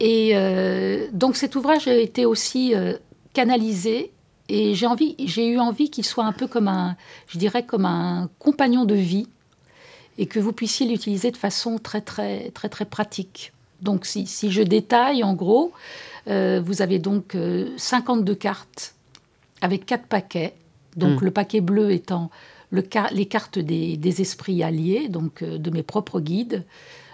[0.00, 2.94] Et euh, donc cet ouvrage a été aussi euh,
[3.32, 4.10] canalisé
[4.48, 6.96] et j'ai envie, j'ai eu envie qu'il soit un peu comme un,
[7.28, 9.28] je dirais comme un compagnon de vie
[10.18, 13.52] et que vous puissiez l'utiliser de façon très très très très pratique.
[13.80, 15.72] Donc si, si je détaille en gros,
[16.28, 18.94] euh, vous avez donc euh, 52 cartes
[19.60, 20.54] avec quatre paquets.
[20.96, 21.24] Donc Mm.
[21.24, 22.30] le paquet bleu étant
[22.72, 22.82] le
[23.12, 26.64] les cartes des, des esprits alliés, donc euh, de mes propres guides.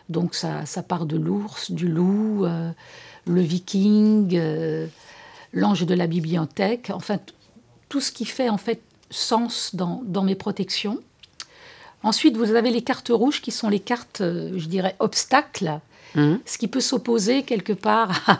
[0.09, 2.71] Donc ça, ça part de l'ours, du loup, euh,
[3.27, 4.87] le viking, euh,
[5.53, 7.18] l'ange de la bibliothèque, enfin
[7.90, 10.99] tout ce qui fait en fait sens dans, dans mes protections.
[12.03, 15.81] Ensuite, vous avez les cartes rouges qui sont les cartes, je dirais, obstacles,
[16.14, 16.40] Mhm.
[16.47, 18.38] ce qui peut s'opposer quelque part à,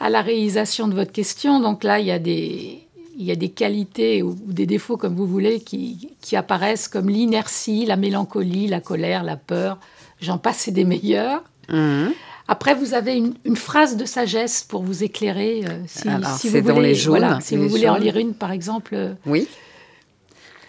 [0.00, 1.60] à la réalisation de votre question.
[1.60, 2.87] Donc là, il y a des,
[3.18, 7.08] il y a des qualités ou, des défauts, comme vous voulez, qui, qui apparaissent comme
[7.10, 9.78] l'inertie, la mélancolie, la colère, la peur.
[10.20, 11.42] J'en passe et des meilleurs.
[11.68, 12.12] Mhm.
[12.46, 15.64] Après, vous avez une, une phrase de sagesse pour vous éclairer.
[15.68, 17.88] euh, si, Alors, si c'est vous dans voulez, les jaunes, voilà, si les vous voulez
[17.88, 19.48] en lire une, par exemple, euh, Oui.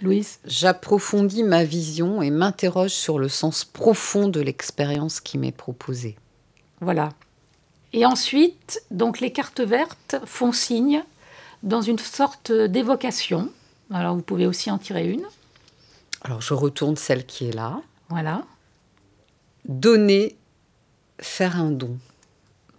[0.01, 0.39] Louise.
[0.45, 6.15] J'approfondis ma vision et m'interroge sur le sens profond de l'expérience qui m'est proposée.
[6.81, 7.09] Voilà.
[7.93, 11.03] Et ensuite, donc les cartes vertes font signe
[11.63, 13.49] dans une sorte d'évocation.
[13.91, 15.23] Alors vous pouvez aussi en tirer une.
[16.21, 17.79] Alors je retourne celle qui est là.
[18.09, 18.43] Voilà,
[19.67, 20.35] Donner,
[21.19, 21.97] faire un don.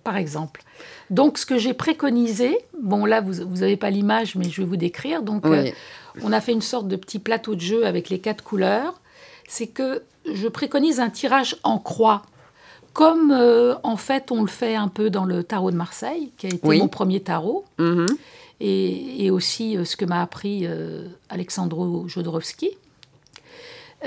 [0.03, 0.63] par exemple.
[1.11, 4.77] Donc ce que j'ai préconisé, bon là vous n'avez pas l'image, mais je vais vous
[4.77, 5.23] décrire.
[5.23, 5.71] Donc euh,
[6.23, 9.01] on a fait une sorte de petit plateau de jeu avec les quatre couleurs.
[9.49, 12.23] C'est que je préconise un tirage en croix.
[12.93, 16.47] Comme euh, en fait on le fait un peu dans le tarot de Marseille, qui
[16.47, 16.79] a été Oui.
[16.79, 17.65] mon premier tarot.
[17.79, 18.07] Mhm.
[18.61, 22.71] Et, et aussi euh, ce que m'a appris euh, Alexandro Jodorowsky.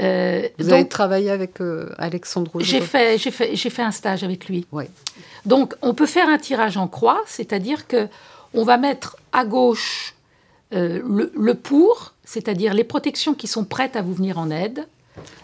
[0.01, 4.23] Euh, Vous avez travaillé avec euh, Alexandre j'ai fait, j'ai fait, j'ai fait un stage
[4.23, 4.65] avec lui.
[4.71, 4.89] Ouais.
[5.45, 8.07] Donc, on peut faire un tirage en croix, c'est-à-dire que
[8.55, 10.15] on va mettre à gauche
[10.73, 14.87] euh, le, le pour, c'est-à-dire les protections qui sont prêtes à vous venir en aide.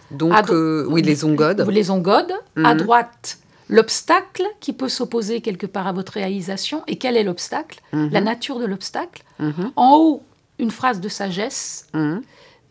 [0.09, 1.67] Donc, À oui, les ongodes.
[1.69, 2.33] Les ongodes.
[2.63, 2.77] À Mhm.
[2.79, 3.37] droite,
[3.69, 6.83] l'obstacle qui peut s'opposer quelque part à votre réalisation.
[6.87, 7.79] Et quel est l'obstacle?
[7.93, 8.09] Mhm.
[8.11, 9.23] La nature de l'obstacle.
[9.39, 9.71] Mhm.
[9.75, 10.23] En haut,
[10.57, 12.21] une phrase de sagesse Mhm.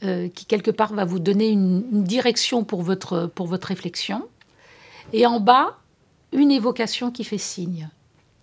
[0.04, 4.26] euh, qui, quelque part, va vous donner une, une direction pour votre, pour votre réflexion.
[5.12, 5.78] Et en bas,
[6.32, 7.88] une évocation qui fait signe.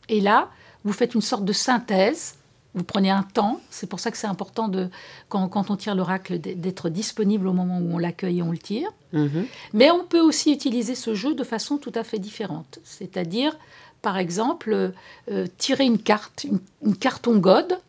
[0.10, 0.50] Et là,
[0.84, 2.36] vous faites une sorte de synthèse.
[2.76, 3.62] Vous prenez un temps.
[3.70, 4.90] C'est pour ça que c'est important, de,
[5.30, 8.58] quand, quand on tire l'oracle, d'être disponible au moment où on l'accueille et on le
[8.58, 8.90] tire.
[9.14, 9.48] Mhm.
[9.74, 12.80] Mais on peut aussi utiliser ce jeu de façon tout à fait différente.
[12.84, 13.58] C'est-à-dire,
[14.02, 14.94] par exemple,
[15.32, 17.80] euh, tirer une carte, une, une carte on God,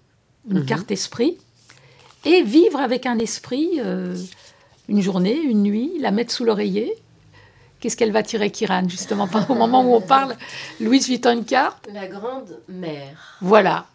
[0.48, 1.36] une carte esprit,
[2.24, 4.16] et vivre avec un esprit euh,
[4.88, 6.94] une journée, une nuit, la mettre sous l'oreiller.
[7.80, 10.34] Qu'est-ce qu'elle va tirer, Kiran, justement, au moment où on parle
[10.80, 11.88] Louise vit une carte.
[11.92, 13.38] La grande mère.
[13.40, 13.86] Voilà.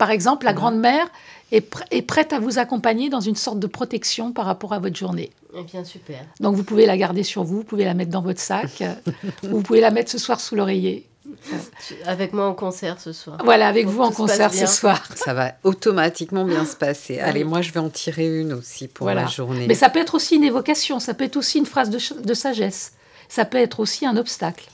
[0.00, 1.06] Par exemple, la grande-mère
[1.52, 4.78] est, pr- est prête à vous accompagner dans une sorte de protection par rapport à
[4.78, 5.28] votre journée.
[5.54, 6.20] Eh bien, super.
[6.40, 8.82] Donc vous pouvez la garder sur vous, vous pouvez la mettre dans votre sac,
[9.42, 11.06] ou vous pouvez la mettre ce soir sous l'oreiller.
[12.06, 13.36] Avec moi en concert ce soir.
[13.44, 15.02] Voilà, avec vous en concert ce soir.
[15.16, 17.16] Ça va automatiquement bien se passer.
[17.16, 17.20] Oui.
[17.20, 19.22] Allez, moi, je vais en tirer une aussi pour Voilà.
[19.24, 19.66] la journée.
[19.68, 22.94] Mais ça peut être aussi une évocation, ça peut être aussi une phrase de sagesse,
[23.28, 24.64] ça peut être aussi un obstacle.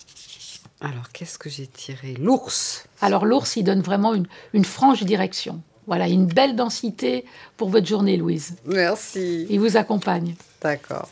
[0.81, 2.15] Alors, qu'est-ce que j'ai tiré?
[2.21, 2.85] L'ours.
[3.01, 5.63] Alors l'ours, il donne vraiment une, une franche direction.
[5.87, 7.25] Voilà, une belle densité
[7.57, 8.57] pour votre journée, Louise.
[8.67, 9.47] Merci.
[9.49, 10.35] Il vous accompagne.
[10.61, 11.09] D'accord.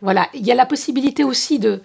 [0.00, 1.80] Voilà, il y a la possibilité aussi de,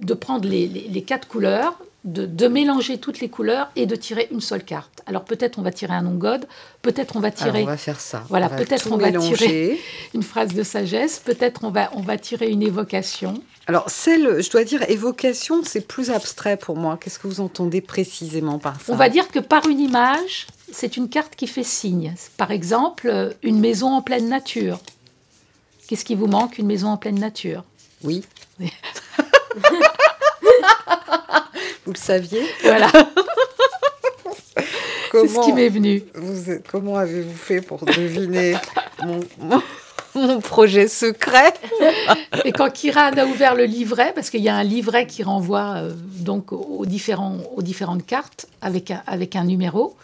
[0.00, 3.96] de prendre les, les- les quatre couleurs, de, de mélanger toutes les couleurs et de
[3.96, 5.02] tirer une seule carte.
[5.06, 6.46] Alors peut-être on va tirer un non-god,
[6.82, 8.24] peut-être on va Alors, tirer on va faire ça.
[8.28, 9.80] Voilà, On va peut-être on va tirer.
[10.14, 13.42] une phrase de sagesse, peut-être on va, on va tirer une évocation.
[13.68, 16.98] Alors, celle, je dois dire, évocation, c'est plus abstrait pour moi.
[17.00, 18.92] Qu'est-ce que vous entendez précisément par ça?
[18.92, 22.14] On va dire que par une image, c'est une carte qui fait signe.
[22.36, 24.78] Par exemple, euh, une maison en pleine nature.
[25.88, 27.64] Qu'est-ce qui vous manque Une maison en pleine nature?
[28.04, 28.24] Oui.
[28.60, 28.72] Oui.
[31.86, 32.42] vous le saviez?
[32.62, 32.90] Voilà,
[35.12, 36.02] c'est ce qui m'est venu.
[36.14, 38.56] vous comment avez-vous fait pour deviner
[39.04, 39.20] mon,
[40.16, 41.54] mon- projet secret
[42.44, 45.74] Et quand Kiran a ouvert le livret, parce qu'il y a un livret qui renvoie
[45.76, 49.96] euh, donc aux, différents, aux différentes cartes avec un, avec un numéro,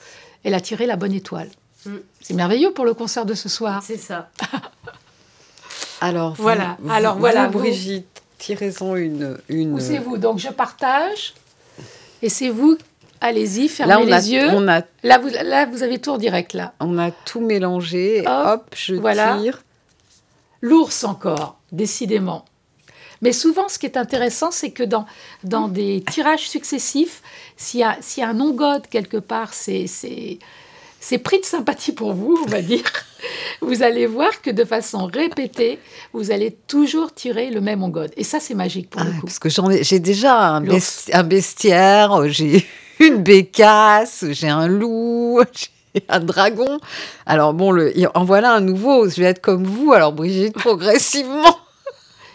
[0.44, 1.48] elle a tiré la bonne étoile.
[1.86, 1.90] Mm.
[2.20, 3.82] C'est merveilleux pour le concert de ce soir.
[3.84, 4.30] C'est ça.
[6.00, 9.38] Alors, vous- Voilà, vous- alors vous, voilà, vous- Brigitte, tirez-en une.
[9.48, 9.78] une...
[9.80, 10.16] C'est vous.
[10.16, 11.34] Donc je partage.
[12.22, 12.76] Et c'est vous.
[13.20, 14.48] Allez-y, fermez Là, on les a, yeux.
[14.50, 16.72] on, a, Là, vous, là, vous avez tout en direct, là.
[16.80, 18.24] on a tout mélangé.
[18.26, 19.38] Hop, Hop, je voilà.
[19.40, 19.62] tire.
[20.62, 22.44] L'ours encore, décidément.
[23.20, 25.06] Mais souvent, ce qui est intéressant, c'est que dans,
[25.44, 27.22] dans des tirages successifs,
[27.56, 30.38] s'il y, a- s'il y a un non-god quelque part, c'est c'est-
[30.98, 32.82] c'est pris de sympathie pour vous, on va dire.
[33.60, 35.78] Vous allez voir que de façon répétée,
[36.12, 38.10] vous allez toujours tirer le même on-god.
[38.16, 39.26] Et ça, c'est magique pour Ah, le coup.
[39.26, 42.66] parce que j'en ai, j'ai déjà un, besti- un bestiaire, j'ai
[43.00, 45.68] une bécasse, j'ai un loup, j'ai
[46.08, 46.78] un dragon.
[47.26, 49.08] Alors bon, le, en voilà un nouveau.
[49.08, 51.58] Je vais être comme vous, alors Brigitte, progressivement.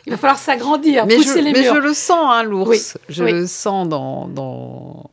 [0.06, 1.76] Il va falloir s'agrandir, mais pousser je, les mais murs.
[1.76, 2.70] je le sens, hein, l'ours.
[2.70, 3.32] Oui, Je oui.
[3.34, 5.10] le sens dans, dans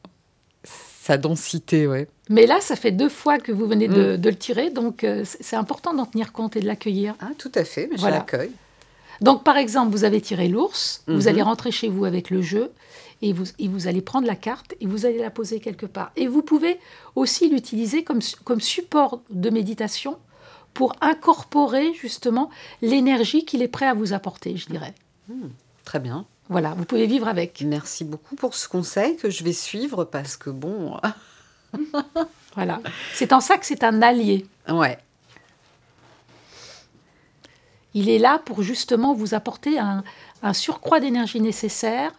[1.03, 2.07] sa densité, ouais.
[2.31, 3.95] Mais là, ça fait deux fois que vous venez Mm.
[3.95, 7.15] de, de le tirer, donc euh, c'est important d'en tenir compte et de l'accueillir.
[7.21, 8.53] Ah, tout à fait, mais je l'accueille.
[9.21, 12.71] Donc, par exemple, vous avez tiré l'ours, vous allez rentrer chez vous avec le jeu,
[13.27, 16.13] et vous, et vous allez prendre la carte et vous allez la poser quelque part.
[16.17, 16.79] Et vous pouvez
[17.17, 20.19] aussi l'utiliser comme, su- comme support de méditation
[20.75, 22.51] pour incorporer justement
[22.83, 24.95] l'énergie qu'il est prêt à vous apporter, je dirais.
[25.85, 26.27] Très bien.
[26.51, 27.63] Voilà, vous pouvez vivre avec.
[27.67, 30.99] Merci beaucoup pour ce conseil que je vais suivre parce que bon,
[32.55, 32.81] Voilà.
[33.15, 34.47] C'est en ça que c'est un allié.
[34.69, 34.99] ouais.
[37.97, 40.03] Il est là pour justement vous apporter un,
[40.43, 42.11] un surcroît d'énergie nécessaire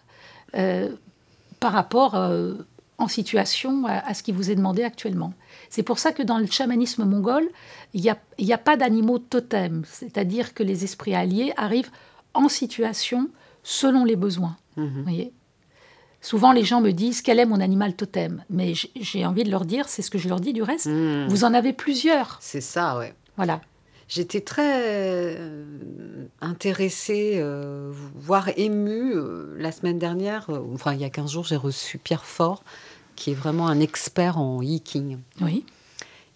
[1.60, 2.54] par rapport euh,
[2.98, 5.32] en situation à, à ce qui vous est demandé actuellement.
[5.68, 7.46] C'est pour ça que dans le chamanisme mongol,
[7.94, 11.90] il n'y a, y a pas d'animaux totems, c'est-à-dire que les esprits alliés arrivent
[12.34, 13.28] en situation
[13.62, 14.56] selon les besoins.
[14.76, 15.32] Vous voyez?
[16.20, 19.64] Souvent, les gens me disent quel est mon animal totem, mais j'ai- envie de leur
[19.64, 21.28] dire, c'est ce que je leur dis du reste, Mhm.
[21.28, 22.38] vous en avez plusieurs.
[22.40, 23.14] C'est ça, ouais.
[23.36, 23.60] Voilà.
[24.08, 25.64] J'étais très euh,
[26.40, 29.12] intéressée, euh, voire émue.
[29.16, 32.62] euh, la semaine dernière, euh, enfin il y a 15 jours, j'ai reçu Pierre Fort,
[33.16, 35.18] qui est vraiment un expert en yiking.
[35.40, 35.64] Oui.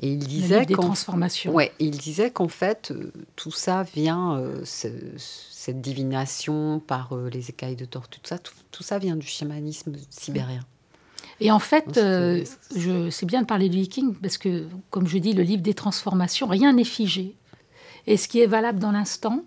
[0.03, 1.53] Et il disait des transformations.
[1.55, 7.77] ouais, il disait qu'en fait, euh, tout ça vient, ce- cette divination par les écailles
[7.77, 10.63] de tortue, tout ça, tout, tout ça vient du chamanisme sibérien.
[11.43, 12.43] Et en fait, euh,
[13.11, 16.47] c'est bien de parler du viking parce que, comme je dis, le livre des transformations,
[16.47, 17.35] rien n'est figé.
[18.07, 19.43] Et ce qui est valable dans l'instant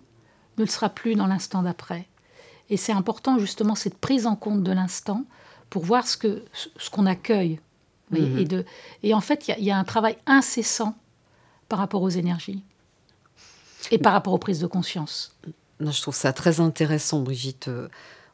[0.58, 2.06] ne le sera plus dans l'instant d'après.
[2.70, 5.24] Et c'est important justement cette prise en compte de l'instant
[5.70, 6.42] pour voir ce que
[6.78, 7.60] ce qu'on accueille.
[8.10, 8.38] Mhm.
[8.38, 8.64] et, de,
[9.02, 10.94] et en fait, il y a- il y, a un travail incessant
[11.68, 12.62] par rapport aux énergies
[13.90, 15.34] et par rapport aux prises de conscience.
[15.80, 17.68] Non, je trouve ça très intéressant, Brigitte.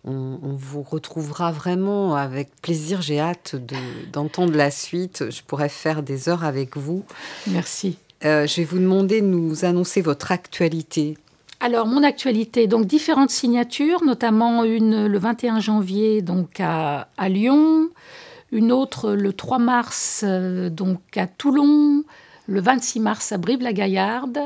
[0.04, 3.00] On, on vous retrouvera vraiment avec plaisir.
[3.00, 5.30] J'ai hâte de- d'entendre la suite.
[5.30, 7.04] Je pourrais faire des heures avec vous.
[7.46, 7.96] Merci.
[8.24, 11.16] Euh, je vais vous demander de nous annoncer votre actualité.
[11.60, 17.88] Alors, mon actualité, donc différentes signatures, notamment une le 21 janvier donc à, Lyon,
[18.52, 22.04] une autre le 3 mars euh, donc à Toulon,
[22.46, 24.38] le 26 mars à Brive-la-Gaillarde,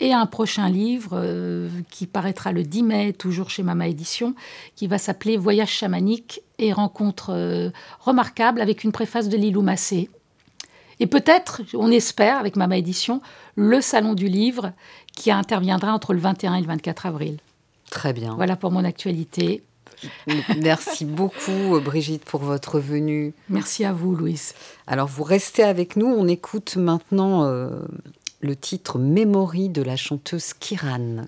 [0.00, 4.34] et un prochain livre euh, qui paraîtra le 10 mai, toujours chez Mama Édition,
[4.74, 10.10] qui va s'appeler Voyage chamanique et rencontre remarquable avec une préface de Lilou Massé.
[11.02, 13.20] Et peut-être, on espère, avec Mama Édition,
[13.56, 14.70] le salon du livre
[15.16, 17.38] qui interviendra entre le 21 et le 24 avril.
[17.90, 18.36] Très bien.
[18.36, 19.64] Voilà pour mon actualité.
[20.62, 23.34] Merci beaucoup, Brigitte, pour votre venue.
[23.48, 24.54] Merci à vous, Louise.
[24.86, 26.06] Alors, vous restez avec nous.
[26.06, 27.80] On écoute maintenant euh,
[28.40, 31.24] le titre Memory de la chanteuse Kiran.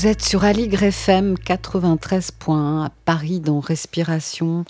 [0.00, 4.64] Vous êtes sur Aligre FM 93.1 à Paris dans Respiration.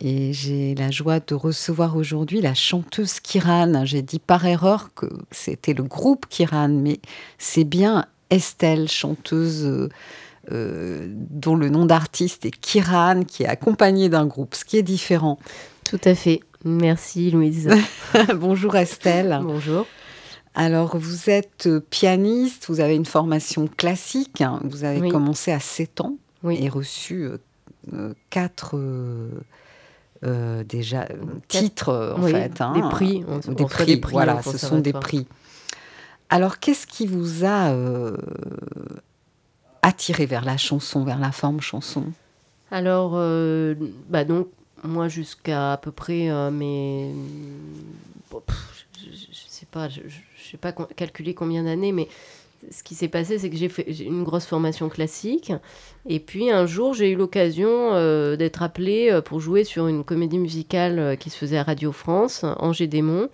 [0.00, 3.84] Et j'ai la joie de recevoir aujourd'hui la chanteuse Kiran.
[3.84, 7.00] J'ai dit par erreur que c'était le groupe Kiran, mais
[7.38, 9.88] c'est bien Estelle, chanteuse euh,
[10.52, 14.84] euh, dont le nom d'artiste est Kiran, qui est accompagnée d'un groupe, ce qui est
[14.84, 15.40] différent.
[15.82, 16.38] Tout à fait.
[16.64, 17.68] Merci Louise.
[18.36, 19.40] Bonjour Estelle.
[19.42, 19.86] Bonjour.
[20.54, 24.60] Alors, vous êtes pianiste, vous avez une formation classique, hein.
[24.64, 25.08] vous avez Oui.
[25.08, 26.58] commencé à 7 ans Oui.
[26.60, 27.38] et reçu euh,
[27.92, 29.30] euh, quatre euh,
[30.24, 32.60] euh, déjà euh, titres euh, en Oui, fait.
[32.60, 32.72] hein.
[32.72, 33.24] des prix.
[33.28, 35.26] On, Des on prix, des prix voilà, ce sont des prix.
[36.30, 38.16] Alors, qu'est-ce qui vous a euh,
[39.82, 42.04] attiré vers la chanson, vers la forme chanson?
[42.70, 43.74] Alors, euh,
[44.08, 44.48] bah donc,
[44.84, 47.14] moi, jusqu'à à peu près euh, mes.
[48.30, 50.00] bon, pff, je, je- je sais pas, je,
[50.48, 52.08] je- sais pas calculer combien d'années, mais
[52.72, 55.52] ce qui s'est passé, c'est que j'ai fait une grosse formation classique.
[56.08, 60.02] Et puis, un jour, j'ai eu l'occasion euh, d'être appelée euh, pour jouer sur une
[60.02, 63.28] comédie musicale euh, qui se faisait à Radio France, Angers Démon,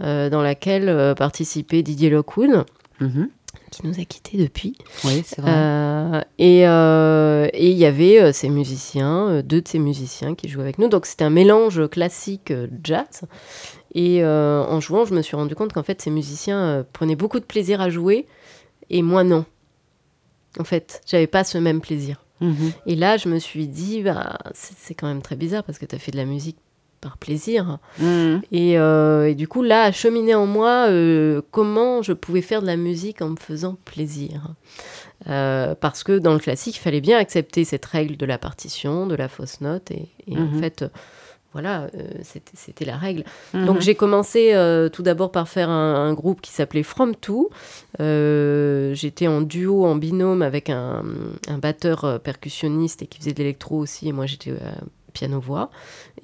[0.00, 2.64] euh, dans laquelle euh, participait Didier Lockwood,
[3.00, 3.28] Mhm.
[3.70, 4.76] qui nous a quittés depuis.
[5.04, 6.24] Oui, c'est vrai.
[6.38, 10.88] Et il y avait ces musiciens, deux de ces musiciens qui jouaient avec nous.
[10.88, 12.52] Donc c'était un mélange classique
[12.82, 13.22] jazz.
[13.94, 17.16] Et euh, en jouant, je me suis rendu compte qu'en fait, ces musiciens euh, prenaient
[17.16, 18.26] beaucoup de plaisir à jouer
[18.90, 19.44] et moi non.
[20.58, 22.24] En fait, j'avais pas ce même plaisir.
[22.40, 22.72] Mhm.
[22.86, 25.94] Et là, je me suis dit, bah, c'est quand même très bizarre parce que tu
[25.94, 26.56] as fait de la musique
[27.00, 27.78] par plaisir.
[27.98, 28.42] Mhm.
[28.50, 32.62] Et, euh, et du coup, là, a cheminé en moi euh, comment je pouvais faire
[32.62, 34.54] de la musique en me faisant plaisir.
[35.28, 39.06] Euh, parce que dans le classique, il fallait bien accepter cette règle de la partition,
[39.06, 39.90] de la fausse note.
[39.90, 40.56] Et, et Mhm.
[40.56, 40.84] en fait,
[41.54, 42.10] voilà, euh,
[42.54, 43.24] c'était la règle.
[43.54, 43.64] Mhm.
[43.64, 47.48] Donc j'ai commencé euh, tout d'abord par faire un, un groupe qui s'appelait From Two.
[48.00, 51.02] Euh, J'étais en duo, en binôme avec un,
[51.48, 54.58] un batteur percussionniste et qui faisait de l'électro aussi, et moi j'étais euh,
[55.14, 55.70] piano-voix.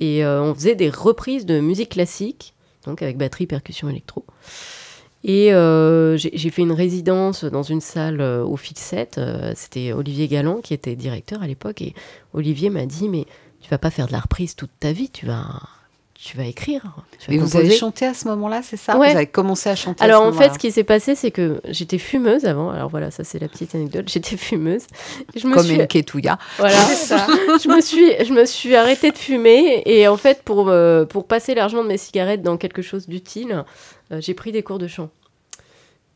[0.00, 2.54] Et on faisait des reprises de musique classique,
[2.86, 4.24] donc avec batterie, percussion, électro.
[5.22, 9.18] Et euh, j'ai j'ai fait une résidence dans une salle euh, au Fixette.
[9.18, 11.82] euh, C'était Olivier Galland qui était directeur à l'époque.
[11.82, 11.92] Et
[12.32, 13.26] Olivier m'a dit Mais
[13.60, 15.46] tu vas pas faire de la reprise toute ta vie, tu vas,
[16.14, 16.82] tu vas écrire.
[17.18, 18.98] Tu vas Et vous avez chanté à ce moment-là, c'est ça?
[18.98, 19.10] Ouais.
[19.10, 21.30] Vous avez commencé à chanter à Alors ce en fait, ce qui s'est passé, c'est
[21.30, 22.70] que j'étais fumeuse avant.
[22.70, 24.08] Alors voilà, ça c'est la petite anecdote.
[24.12, 24.82] J'étais fumeuse.
[25.34, 26.38] Je me Comme suis, une ketouya.
[26.58, 31.04] voilà, je me suis, je me suis arrêtée de fumer et en fait pour euh,
[31.04, 33.64] pour passer l'argent de mes cigarettes dans quelque chose d'utile,
[34.12, 35.10] euh, j'ai pris des cours de chant.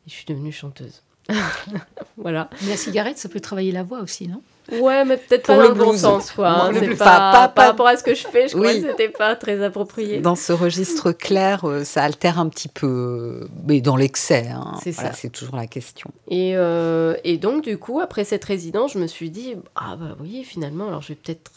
[0.07, 1.03] Et je suis devenue chanteuse.
[2.18, 2.51] voilà.
[2.62, 4.42] Mais La cigarette, ça peut travailler la voix aussi, non?
[4.73, 6.01] Ouais, mais peut-être pas dans le bon blues.
[6.01, 6.49] sens, quoi.
[6.49, 6.73] Hein.
[6.73, 9.11] le pas, Pas- pas- par rapport à ce que je fais, je crois que c'était
[9.11, 10.21] pas très approprié.
[10.21, 14.49] Dans ce registre clair, euh, ça altère un petit peu, mais dans l'excès.
[14.49, 14.75] hein.
[14.83, 15.17] C'est Voilà, ça.
[15.17, 16.11] C'est toujours la question.
[16.29, 20.17] Et, euh, et donc, du coup, après cette résidence, je me suis dit, ah bah
[20.21, 21.53] oui, finalement, alors je vais peut-être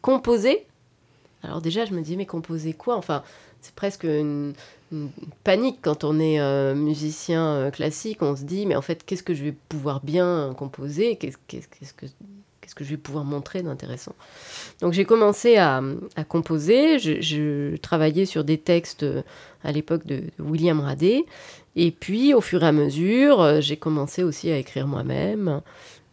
[0.00, 0.64] composer.
[1.42, 2.96] Alors déjà, je me dis, mais composer quoi?
[2.96, 3.24] Enfin,
[3.60, 4.52] c'est presque une,
[4.92, 5.08] une
[5.42, 8.18] panique quand on est euh, musicien euh, classique.
[8.22, 11.16] On se dit, mais en fait, qu'est-ce que je vais pouvoir bien composer?
[11.16, 11.36] Qu'est-ce
[11.94, 12.06] que,
[12.62, 14.14] qu'est-ce que je vais pouvoir montrer d'intéressant
[14.80, 15.82] Donc j'ai commencé à,
[16.28, 16.98] composer.
[16.98, 19.22] Je, travaillais sur des textes euh,
[19.64, 21.26] à l'époque de, William Radé.
[21.74, 25.60] Et puis, au fur et à mesure, euh, j'ai commencé aussi à écrire moi-même.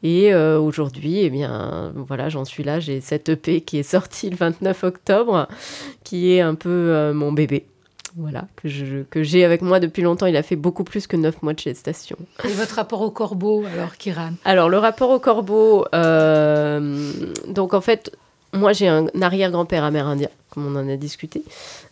[0.02, 2.80] Et euh, aujourd'hui, eh bien, voilà, j'en suis là.
[2.80, 5.48] J'ai cette EP qui est sortie le 29 octobre,
[6.04, 7.66] qui est un peu mon bébé.
[8.18, 10.26] Voilà, que je- que j'ai avec moi depuis longtemps.
[10.26, 12.18] Il a fait beaucoup plus que 9 mois de gestation.
[12.44, 17.00] Et votre rapport au corbeau, alors, Kiran Alors, le rapport au corbeau, euh,
[17.48, 18.12] donc en fait,
[18.54, 21.44] moi j'ai un arrière-grand-père amérindien, comme on en a discuté.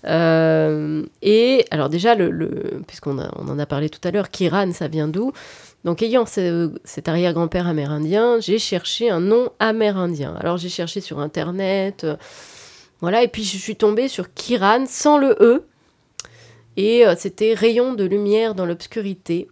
[0.06, 4.30] Euh, et alors déjà, le, le- puisqu'on a- on en a parlé tout à l'heure,
[4.32, 5.32] Kiran, ça vient d'où?
[5.86, 10.36] Donc ayant ce- cet arrière-grand-père amérindien, j'ai cherché un nom amérindien.
[10.40, 12.16] Alors j'ai cherché sur Internet, euh,
[13.02, 15.64] voilà, et puis je suis tombée sur Kiran sans le E.
[16.78, 19.48] Et euh, c'était rayon de lumière dans l'obscurité.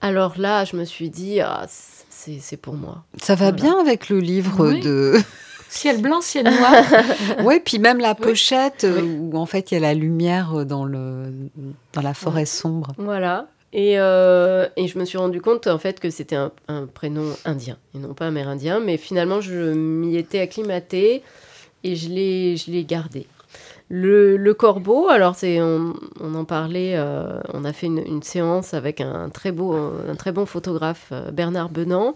[0.00, 3.04] Alors là, je me suis dit, ah, c'est pour moi.
[3.20, 3.56] Ça va Voilà.
[3.56, 4.80] bien avec le livre Oui.
[4.80, 5.14] de.
[5.68, 6.84] Ciel blanc, ciel noir.
[7.44, 10.64] ouais, puis même la pochette euh, où en fait il y a la lumière euh,
[10.66, 11.32] dans le
[11.94, 12.92] dans la forêt sombre.
[12.98, 13.48] Voilà.
[13.72, 17.24] Et, euh, et je me suis rendu compte en fait que c'était un, un prénom
[17.46, 21.22] indien et non pas amérindien, mais finalement je m'y étais acclimatée
[21.84, 23.26] et je l'ai je l'ai gardé.
[23.94, 29.28] Le, corbeau, alors c'est on, en parlait, euh, on a fait une, séance avec un
[29.28, 32.14] très beau un très bon photographe euh, Bernard Benant.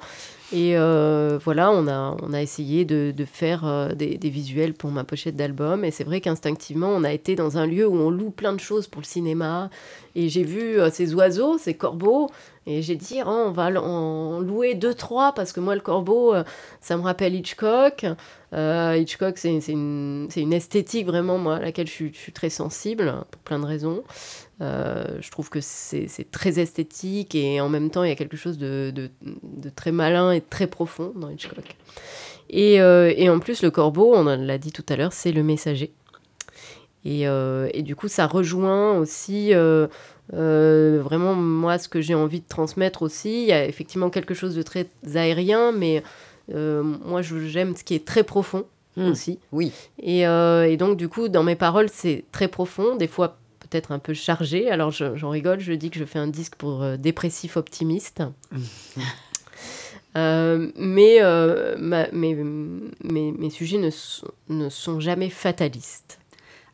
[0.53, 5.05] Et euh, voilà on a on a essayé de, faire des, des visuels pour ma
[5.05, 5.85] pochette d'album.
[5.85, 8.61] Et c'est vrai qu'instinctivement on a été dans un lieu où on loue plein de
[8.61, 9.68] choses pour le cinéma.
[10.14, 12.31] Et j'ai vu ces oiseaux, ces corbeaux,
[12.68, 16.34] Et j'ai dit, oh, on va en louer deux, trois, parce que moi, le corbeau,
[16.34, 16.42] euh,
[16.80, 18.04] ça me rappelle Hitchcock.
[18.52, 23.60] Euh, Hitchcock, c'est une, esthétique vraiment, moi, à laquelle je suis, très sensible, pour plein
[23.60, 24.02] de raisons.
[24.60, 28.36] Euh, je trouve que c'est très esthétique et en même temps, il y a quelque
[28.36, 29.10] chose de, de,
[29.70, 31.76] très malin et très profond dans Hitchcock.
[32.50, 35.92] Et, et en plus, le corbeau, on l'a dit tout à l'heure, c'est le messager.
[37.07, 39.86] Et, euh, et, du coup, ça rejoint aussi euh,
[40.34, 43.42] euh, vraiment moi ce que j'ai envie de transmettre aussi.
[43.42, 46.02] Il y a effectivement quelque chose de très aérien, mais
[46.52, 48.64] moi j'aime ce qui est très profond
[48.98, 49.11] Mmh.
[49.11, 49.38] aussi.
[49.52, 49.72] Oui.
[50.02, 53.98] Et, et donc, du coup, dans mes paroles, c'est très profond, des fois peut-être un
[53.98, 54.70] peu chargé.
[54.70, 58.22] Alors, je- j'en rigole, je dis que je fais un disque pour dépressif optimiste.
[60.16, 63.76] Euh, mais euh, ma- mes, mes, mes sujets
[64.48, 66.18] ne sont jamais fatalistes.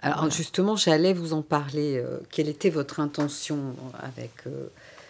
[0.03, 1.97] Alors justement, j'allais vous en parler.
[1.97, 3.59] euh, quelle était votre intention
[4.03, 4.67] avec euh,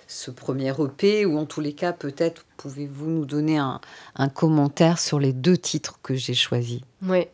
[0.06, 3.80] ce premier EP Ou en tous les cas, peut-être pouvez-vous nous donner un,
[4.16, 6.80] un commentaire sur les deux titres que j'ai choisis?
[7.02, 7.30] Ouais.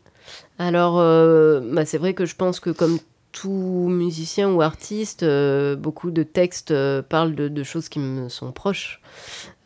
[0.60, 2.98] Alors, euh, bah, c'est vrai que je pense que comme
[3.32, 5.24] tout musicien ou artiste,
[5.76, 9.00] beaucoup de textes parlent de, de choses qui me sont proches.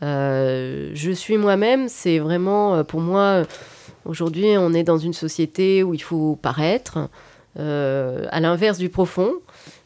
[0.00, 3.44] Je suis moi-même, c'est vraiment, pour moi,
[4.04, 7.08] aujourd'hui, on est dans une société où il faut paraître,
[7.58, 9.32] à l'inverse du profond,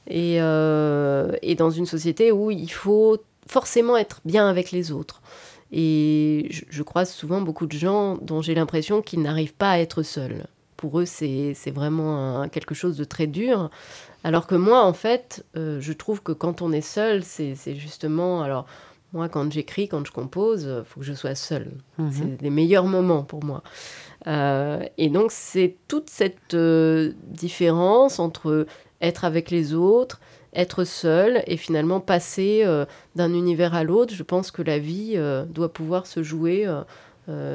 [0.09, 5.21] et, euh, et dans une société où il faut forcément être bien avec les autres.
[5.73, 9.79] Et je, je croise souvent beaucoup de gens dont j'ai l'impression qu'ils n'arrivent pas à
[9.79, 10.47] être seuls.
[10.77, 13.71] Pour eux, c'est vraiment un- quelque chose de très dur.
[14.23, 17.75] Alors que moi, en fait, euh, je trouve que quand on est seul, c'est c'est
[17.75, 18.43] justement...
[18.43, 18.67] Alors,
[19.13, 21.71] moi, quand j'écris, quand je compose, il faut que je sois seule.
[21.99, 22.11] Mhm.
[22.13, 23.63] C'est les meilleurs moments pour moi.
[24.27, 28.67] Euh, et donc, c'est toute cette euh, différence entre
[29.01, 30.21] être avec les autres,
[30.55, 34.15] être seul et finalement passer euh, d'un univers à l'autre.
[34.15, 35.19] Je pense que la vie
[35.51, 36.67] doit pouvoir se jouer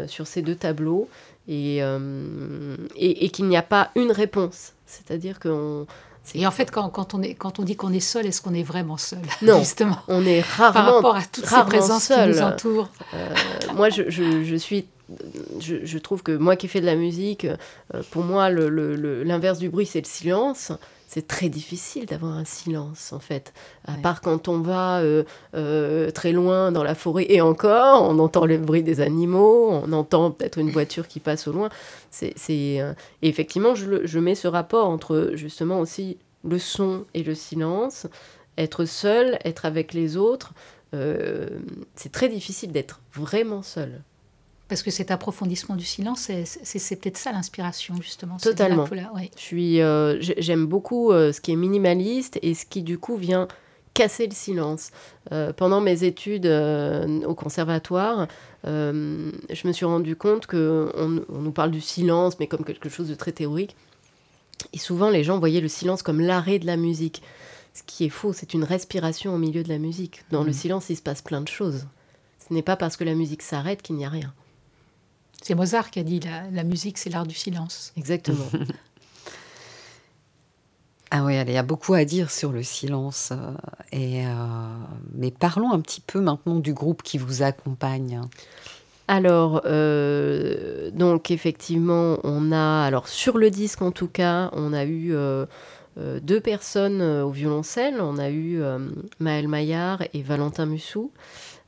[0.08, 1.10] sur ces deux tableaux
[1.48, 4.74] et, et, et qu'il n'y a pas une réponse.
[4.86, 5.88] C'est-à-dire qu'on
[6.36, 8.54] Et en fait, quand, quand on, est, quand on dit qu'on est seul, est-ce qu'on
[8.54, 9.60] est vraiment seul Non.
[9.60, 9.98] Justement.
[10.08, 12.90] on est Par rarement rapport à toutes ces présences qui nous entourent?
[13.76, 14.86] Moi, je, je, je suis.
[15.60, 19.70] Je, je trouve que moi qui fais de la musique, euh, pour moi, l'inverse du
[19.70, 20.72] bruit, c'est le silence.
[21.14, 23.52] C'est très difficile d'avoir un silence, en fait.
[23.86, 24.02] À Ouais.
[24.02, 28.46] part quand on va euh, euh, très loin dans la forêt, et encore, on entend
[28.46, 31.68] le bruit des animaux, on entend peut-être une voiture qui passe au loin.
[32.12, 32.34] C'est,
[32.80, 32.94] euh,
[33.24, 38.08] effectivement, je, mets ce rapport entre justement aussi le son et le silence,
[38.58, 40.54] être seul, être avec les autres.
[40.94, 44.02] c'est très difficile d'être vraiment seul.
[44.72, 48.38] Parce que cet approfondissement du silence, c'est- peut-être ça l'inspiration, justement.
[48.38, 48.86] Totalement.
[49.14, 49.30] ouais.
[49.36, 52.98] Je suis, euh, j'ai- j'aime beaucoup euh, ce qui est minimaliste et ce qui du
[52.98, 53.50] coup vient
[53.94, 54.92] casser le silence.
[55.34, 58.30] Euh, pendant mes études euh, au conservatoire,
[58.66, 62.88] euh, je me suis rendu compte que on, nous parle du silence, mais comme quelque
[62.88, 63.76] chose de très théorique.
[64.72, 67.22] Et souvent, les gens voyaient le silence comme l'arrêt de la musique.
[67.74, 70.24] Ce qui est faux, c'est une respiration au milieu de la musique.
[70.32, 70.54] Dans le Mhm.
[70.54, 71.88] silence, il se passe plein de choses.
[72.48, 74.34] Ce n'est pas parce que la musique s'arrête qu'il n'y a rien.
[75.42, 77.94] C'est Mozart qui a dit la, la musique, c'est l'art du silence.
[77.98, 78.46] Exactement.
[81.14, 83.32] Ah oui, allez, il y a beaucoup à dire sur le silence.
[83.34, 83.52] euh,
[83.92, 84.30] et, euh,
[85.14, 88.22] mais parlons un petit peu maintenant du groupe qui vous accompagne.
[89.10, 94.86] Alors, euh, donc effectivement, on a, alors sur le disque en tout cas, on a
[94.86, 95.46] eu euh,
[95.98, 97.96] deux personnes au violoncelle.
[98.00, 98.80] On a eu euh,
[99.20, 101.12] Maël Maillard et Valentin Mussou.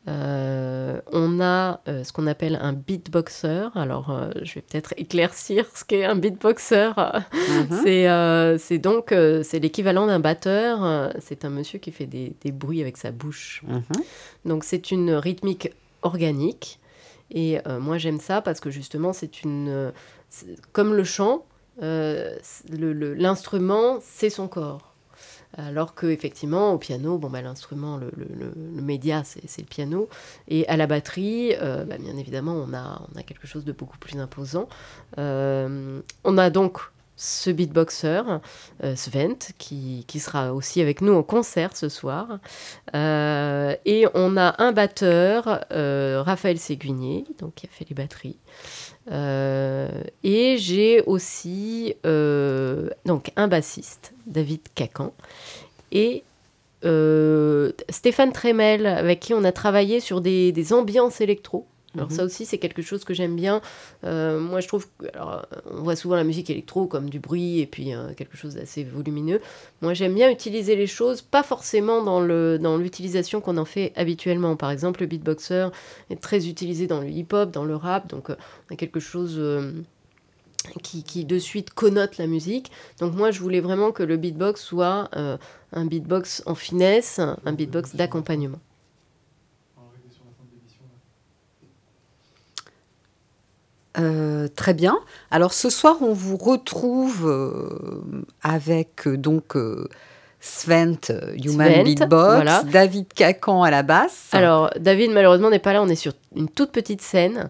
[0.07, 3.69] Euh, on a euh, ce qu'on appelle un beatboxer.
[3.73, 6.91] Alors, euh, je vais peut-être éclaircir ce qu'est un beatboxer.
[6.97, 8.57] Mhm.
[8.59, 11.13] C'est donc c'est l'équivalent d'un batteur.
[11.19, 13.63] C'est un monsieur qui fait des, des bruits avec sa bouche.
[13.67, 13.81] Mhm.
[14.45, 16.79] Donc c'est une rythmique organique.
[17.31, 19.91] Et moi j'aime ça parce que justement c'est une...
[20.29, 21.45] c'est- comme le chant,
[21.79, 24.92] c'est- le- le- l'instrument c'est son corps.
[25.57, 29.67] Alors que effectivement au piano, bon, bah, l'instrument, le, le- le- le média c'est le
[29.67, 30.09] piano.
[30.47, 33.71] Et à la batterie, euh, bah, bien évidemment on a, on a quelque chose de
[33.71, 34.67] beaucoup plus imposant.
[35.19, 36.79] Euh, on a donc
[37.15, 38.21] ce beatboxer,
[38.83, 42.39] euh, Svent, qui, qui sera aussi avec nous en concert ce soir.
[42.95, 48.37] Euh, et on a un batteur, euh, Raphaël Séguinier, donc qui a fait les batteries.
[50.23, 55.13] Et j'ai aussi donc un bassiste, David Cacan,
[55.91, 56.23] et
[57.89, 61.67] Stéphane Tremel, avec qui on a travaillé sur des, des ambiances électro.
[61.95, 62.15] Alors Mhm.
[62.15, 63.61] ça aussi, c'est quelque chose que j'aime bien.
[64.03, 67.59] Euh, moi, je trouve, que- alors, on voit souvent la musique électro comme du bruit
[67.59, 69.39] et puis euh, quelque chose d'assez volumineux.
[69.81, 73.93] Moi, j'aime bien utiliser les choses, pas forcément dans le dans l'utilisation qu'on en fait
[73.95, 74.55] habituellement.
[74.55, 75.67] Par exemple, le beatboxer
[76.09, 78.35] est très utilisé dans le hip-hop, dans le rap, donc euh,
[78.69, 79.39] on a quelque chose
[80.81, 82.71] qui, qui de suite connote la musique.
[82.99, 85.09] Donc moi, je voulais vraiment que le beatbox soit
[85.73, 88.59] un beatbox en finesse, un beatbox d'accompagnement.
[93.99, 94.97] Euh, très bien.
[95.29, 98.01] Alors ce soir, on vous retrouve euh,
[98.41, 99.55] avec euh, donc
[100.39, 100.97] Svent,
[101.43, 102.63] Human Svent, Beatbox, voilà.
[102.63, 104.29] David Cacan à la basse.
[104.31, 105.81] Alors, David, malheureusement, n'est pas là.
[105.81, 107.49] On est sur une toute petite scène.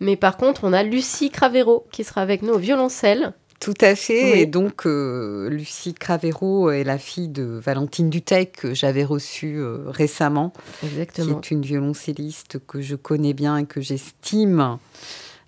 [0.00, 3.32] Mais par contre, on a Lucie Cravero qui sera avec nous au violoncelle.
[3.60, 4.32] Tout à fait.
[4.32, 4.40] Oui.
[4.40, 9.78] Et donc, euh, Lucie Cravero est la fille de Valentine Dutey que j'avais reçue euh,
[9.86, 11.38] récemment, qui Exactement.
[11.38, 14.76] est une violoncelliste que je connais bien et que j'estime.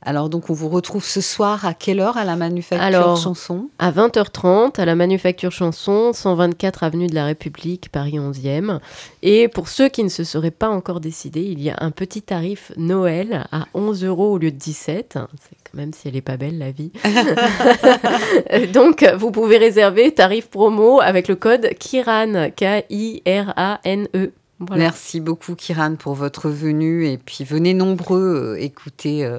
[0.03, 3.69] Alors, donc, on vous retrouve ce soir à quelle heure à la Manufacture Alors, Chanson
[3.81, 8.79] À 20h30, à la Manufacture Chanson, 124 avenue de la République, Paris 11e.
[9.23, 12.23] Et pour ceux qui ne se seraient pas encore décidés, il y a un petit
[12.23, 15.15] tarif Noël à 11 euros au lieu de 17.
[15.15, 16.93] C'est quand même si elle n'est pas belle, la vie.
[18.73, 24.33] Donc, vous pouvez réserver tarif promo avec le code KIRAN, K-I-R-A-N-E.
[24.61, 24.85] Voilà.
[24.85, 27.07] Merci beaucoup, Kiran, pour votre venue.
[27.07, 29.39] Et puis, venez nombreux euh, écouter euh,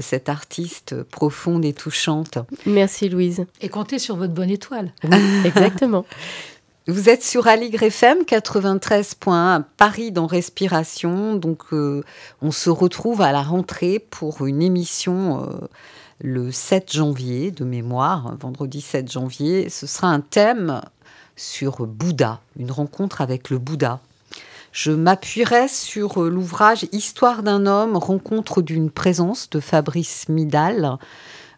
[0.00, 2.38] cette artiste profonde et touchante.
[2.66, 3.46] Merci Louise.
[3.60, 4.92] Et comptez sur votre bonne étoile.
[5.44, 6.04] Exactement.
[6.88, 11.36] Vous êtes sur Aligre FM 93.1 Paris dans Respiration.
[11.36, 12.02] Donc, euh,
[12.40, 15.68] on se retrouve à la rentrée pour une émission euh,
[16.20, 19.68] le 7 janvier de mémoire, vendredi 7 janvier.
[19.68, 20.80] Ce sera un thème
[21.36, 24.00] sur Bouddha, une rencontre avec le Bouddha.
[24.72, 30.96] Je m'appuierai sur euh, l'ouvrage Histoire d'un homme, rencontre d'une présence de Fabrice Midal,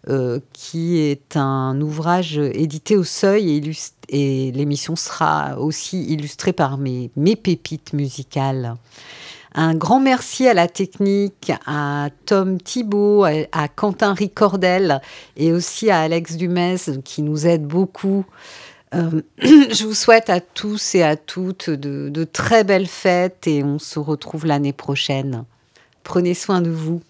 [0.09, 3.62] euh, qui est un ouvrage édité au seuil
[4.09, 8.75] et, l'émission sera aussi illustrée par mes, pépites musicales.
[9.55, 15.01] Un grand merci à la technique, à Tom Thibault, à, à Quentin Ricordel
[15.37, 18.27] et aussi à Alex Dumez qui nous aide beaucoup.
[18.95, 23.62] Euh, je vous souhaite à tous et à toutes de, de très belles fêtes et
[23.62, 25.45] on se retrouve l'année prochaine.
[26.03, 27.03] Prenez soin de vous.